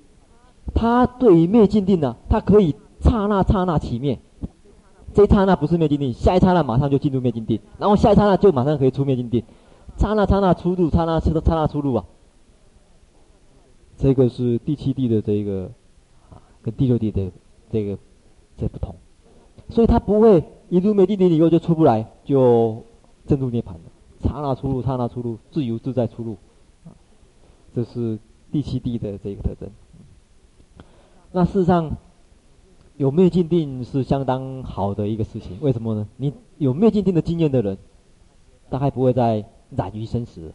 [0.75, 4.19] 它对于灭尽定呢，它可以刹那刹那起灭。
[5.15, 9.43] 这一刹那不是灭尽定，下一刹那马上就进入灭尽定，然后下一刹那就马上可以出灭尽定，
[9.99, 12.05] 刹那刹那出入，刹那刹那出入啊。
[13.99, 15.71] 这个是第七地的这个
[16.31, 17.31] 啊，跟第六地的
[17.71, 17.99] 这个
[18.57, 18.95] 这不同，
[19.69, 22.83] 所以它不会一入灭尽定以后就出不来，就
[23.27, 23.81] 正入涅槃了，
[24.23, 26.37] 刹那出入，刹那出入，自由自在出入，
[27.75, 28.19] 这是
[28.51, 29.71] 第七地的这个特征。
[31.33, 31.97] 那事实上。
[32.99, 36.07] 有灭尽定是相当好的一个事情，为什么呢？
[36.19, 37.79] 你有灭尽定的经验的人，
[38.69, 40.53] 大概不会再染于生死。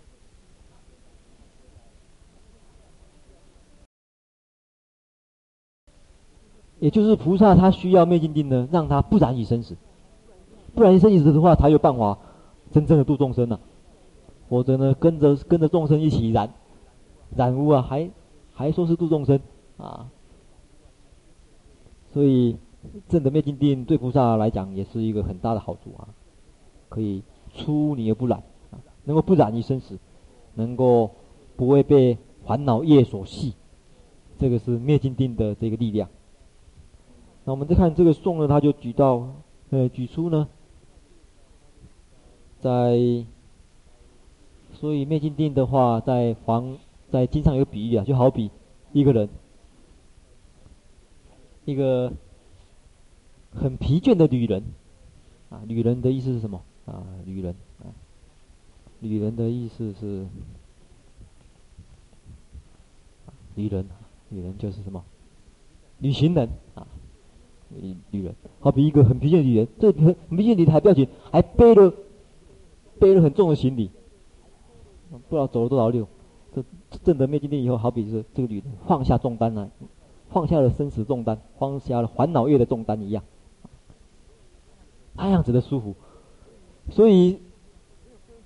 [6.79, 9.75] 也就是菩萨他需要灭尽定呢，让他不染于生死，
[10.75, 12.19] 不染于生死的话，才有办法
[12.71, 13.61] 真正的度众生呢、啊。
[14.49, 16.53] 否则呢，跟着跟着众生一起染
[17.35, 18.09] 染污啊，还
[18.53, 19.39] 还说是度众生
[19.77, 20.09] 啊。
[22.13, 22.55] 所以，
[23.09, 26.07] 证得灭尽定对菩萨来讲也是一个很大的好处啊，
[26.89, 27.21] 可以
[27.53, 28.41] 出离而不染
[28.71, 29.99] 啊，能够不染于生死，
[30.55, 31.11] 能够
[31.57, 33.53] 不会被烦恼业所系，
[34.39, 36.09] 这个是灭尽定的这个力量。
[37.43, 39.27] 那我们再看这个颂呢，他就举到，
[39.69, 40.47] 呃，举出呢，
[42.67, 43.25] 在，
[44.73, 46.77] 所以灭尽定的话，在黄
[47.09, 48.51] 在经上有比喻啊，就好比
[48.91, 49.29] 一个人。
[51.63, 52.11] 一个
[53.53, 54.61] 很疲倦的女人，
[55.49, 56.61] 啊，女人的意思是什么？
[56.85, 57.87] 啊，女人，啊，
[58.99, 60.25] 女人的意思是，
[63.55, 63.87] 女人，
[64.27, 65.01] 女人就是什么？
[65.99, 66.85] 旅行人啊，
[67.69, 71.93] 旅女人，好比一个很疲倦的女人，这很很疲倦的旅人还不要紧，还背了
[72.99, 73.89] 背了很重的行李，
[75.09, 76.07] 不知道走了多少路。
[76.53, 76.63] 这
[77.03, 79.69] 证得灭尽定以后，好比是这个女人放下重担来。
[80.29, 83.23] 放下了生死重担，放下了烦恼业的重担一样，
[85.15, 85.95] 那样子的舒服。
[86.89, 87.39] 所以，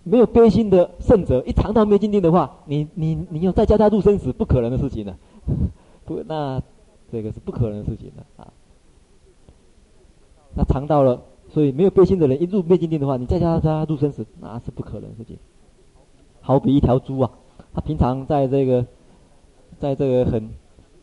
[0.03, 5.17] 没有悲心的圣者，一尝到灭尽定的话，你你你要再叫他入生死，不可能的事情了。
[6.05, 6.61] 不，那
[7.11, 8.53] 这个是不可能的事情了啊。
[10.55, 11.19] 那尝到了，
[11.53, 15.37] 所以没有背心的人一入灭尽定的话，你再叫他入生死，那是不可能的事情。
[16.41, 17.31] 好比一条猪啊，
[17.73, 18.85] 他平常在这个，
[19.79, 20.49] 在这个很。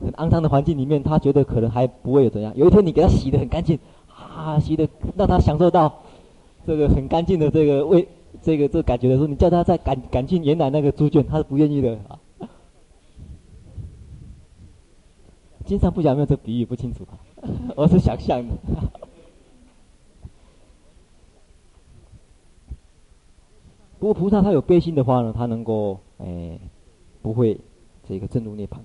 [0.01, 2.53] 很肮脏的环境里面，他觉得可能还不会有怎样。
[2.55, 3.77] 有一天你给他洗得很干净，
[4.07, 5.93] 啊，洗得让他享受到
[6.65, 8.07] 这个很干净的这个味，
[8.41, 12.17] 这个这个感觉的时候，你叫他再赶赶进原来那个猪圈，他是不愿意的啊。
[15.65, 17.05] 经常不讲有没有这比喻不清楚，
[17.75, 18.55] 我是想象的。
[23.99, 26.59] 不过菩萨他有悲心的话呢，他能够哎
[27.23, 27.61] 不会
[28.09, 28.77] 这个证入涅槃。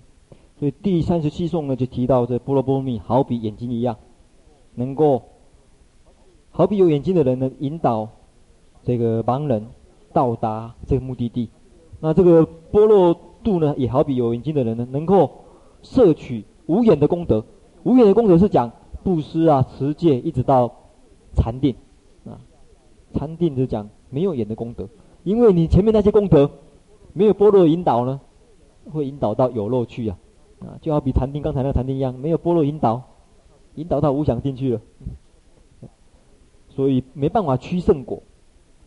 [0.60, 3.98] 所以第三十七颂呢就提到这般若波罗蜜好比眼睛一样，
[4.76, 5.24] 能够
[6.52, 8.10] 好比有眼睛的人呢引导
[8.84, 9.68] 这个盲人
[10.12, 11.50] 到达这个目的地。
[12.00, 15.30] 那这个般若度呢也好比有眼睛的人呢能够
[15.82, 16.44] 摄取。
[16.66, 17.44] 无眼的功德，
[17.84, 18.72] 无眼的功德是讲
[19.04, 20.74] 布施啊、持戒，一直到
[21.36, 21.76] 禅定
[22.26, 22.40] 啊。
[23.14, 24.88] 禅定是讲没有眼的功德，
[25.24, 26.50] 因为你前面那些功德
[27.14, 28.22] 没有般若引导呢，
[28.92, 30.18] 会引导到有漏去啊。
[30.60, 33.02] 啊，就好比禅定刚才那禅定一样，没有般若引导，
[33.76, 34.82] 引导到无想定去了。
[36.70, 38.22] 所以没办法趋圣果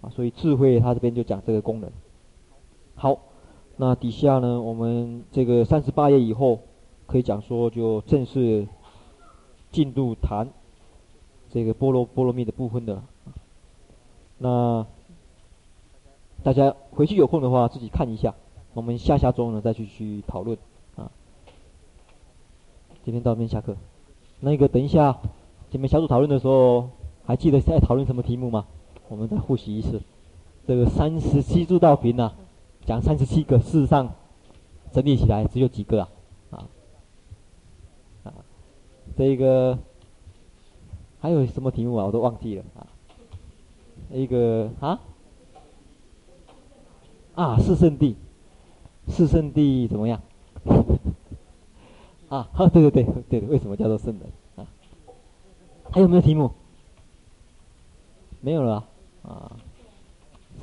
[0.01, 0.11] 啊。
[0.11, 1.91] 所以智慧他这边就讲这个功能。
[2.95, 3.18] 好，
[3.76, 6.61] 那底下呢，我们这个三十八页以后。
[7.09, 8.66] 可以讲说，就正式
[9.70, 10.49] 进入谈
[11.49, 13.01] 这个般若波罗蜜的部分的。
[14.39, 14.84] 那
[16.47, 18.32] 大家回去有空的话，自己看一下。
[18.72, 20.57] 我们下下周呢再去去讨论
[20.94, 21.11] 啊。
[23.05, 23.76] 今天到这边下课。
[24.38, 25.18] 那个等一下，
[25.72, 26.88] 前面小组讨论的时候，
[27.24, 28.64] 还记得在讨论什么题目吗？
[29.09, 30.01] 我们再复习一次。
[30.68, 32.32] 这个三十七诸道品呢，
[32.84, 34.14] 讲三十七个，事实上
[34.92, 36.07] 整理起来只有几个
[36.51, 36.68] 啊。
[39.16, 39.76] 这个
[41.18, 42.05] 还有什么题目啊？
[42.07, 42.86] 我都忘记了啊。
[44.12, 45.01] 一个啊
[47.37, 48.16] 啊，四圣地，
[49.09, 50.20] 四圣地怎么样？
[52.28, 54.22] 啊，对对对对，为什么叫做圣人
[54.57, 54.66] 啊？
[55.93, 56.51] 还有没有题目？
[58.41, 58.89] 没有了
[59.22, 59.53] 啊，啊？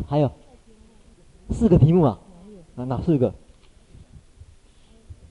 [0.08, 0.32] 还有
[1.52, 2.20] 四个题目啊？
[2.76, 3.34] 啊，哪四个？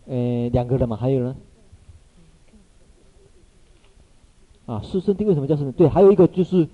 [0.07, 0.97] 呃，两个了嘛？
[0.97, 1.37] 还有呢？
[4.67, 5.73] 啊，四圣地为什么叫圣人？
[5.73, 6.69] 对，还有一个就是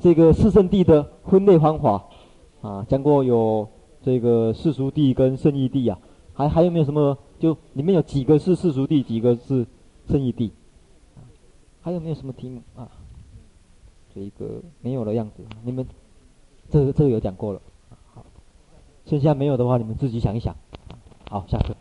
[0.00, 2.04] 这个四圣地的分类方法
[2.62, 3.68] 啊，讲过有
[4.02, 5.98] 这个世俗地跟圣义地啊，
[6.34, 7.16] 还还有没有什么？
[7.38, 9.66] 就里面有几个是世俗地，几个是
[10.08, 10.52] 圣义地？
[11.80, 12.88] 还有没有什么题目啊？
[14.14, 15.86] 这个没有的样子，你们
[16.68, 17.62] 这个这个有讲过了，
[18.12, 18.26] 好，
[19.06, 20.54] 剩下没有的话，你们自己想一想。
[21.30, 21.74] 好，下课。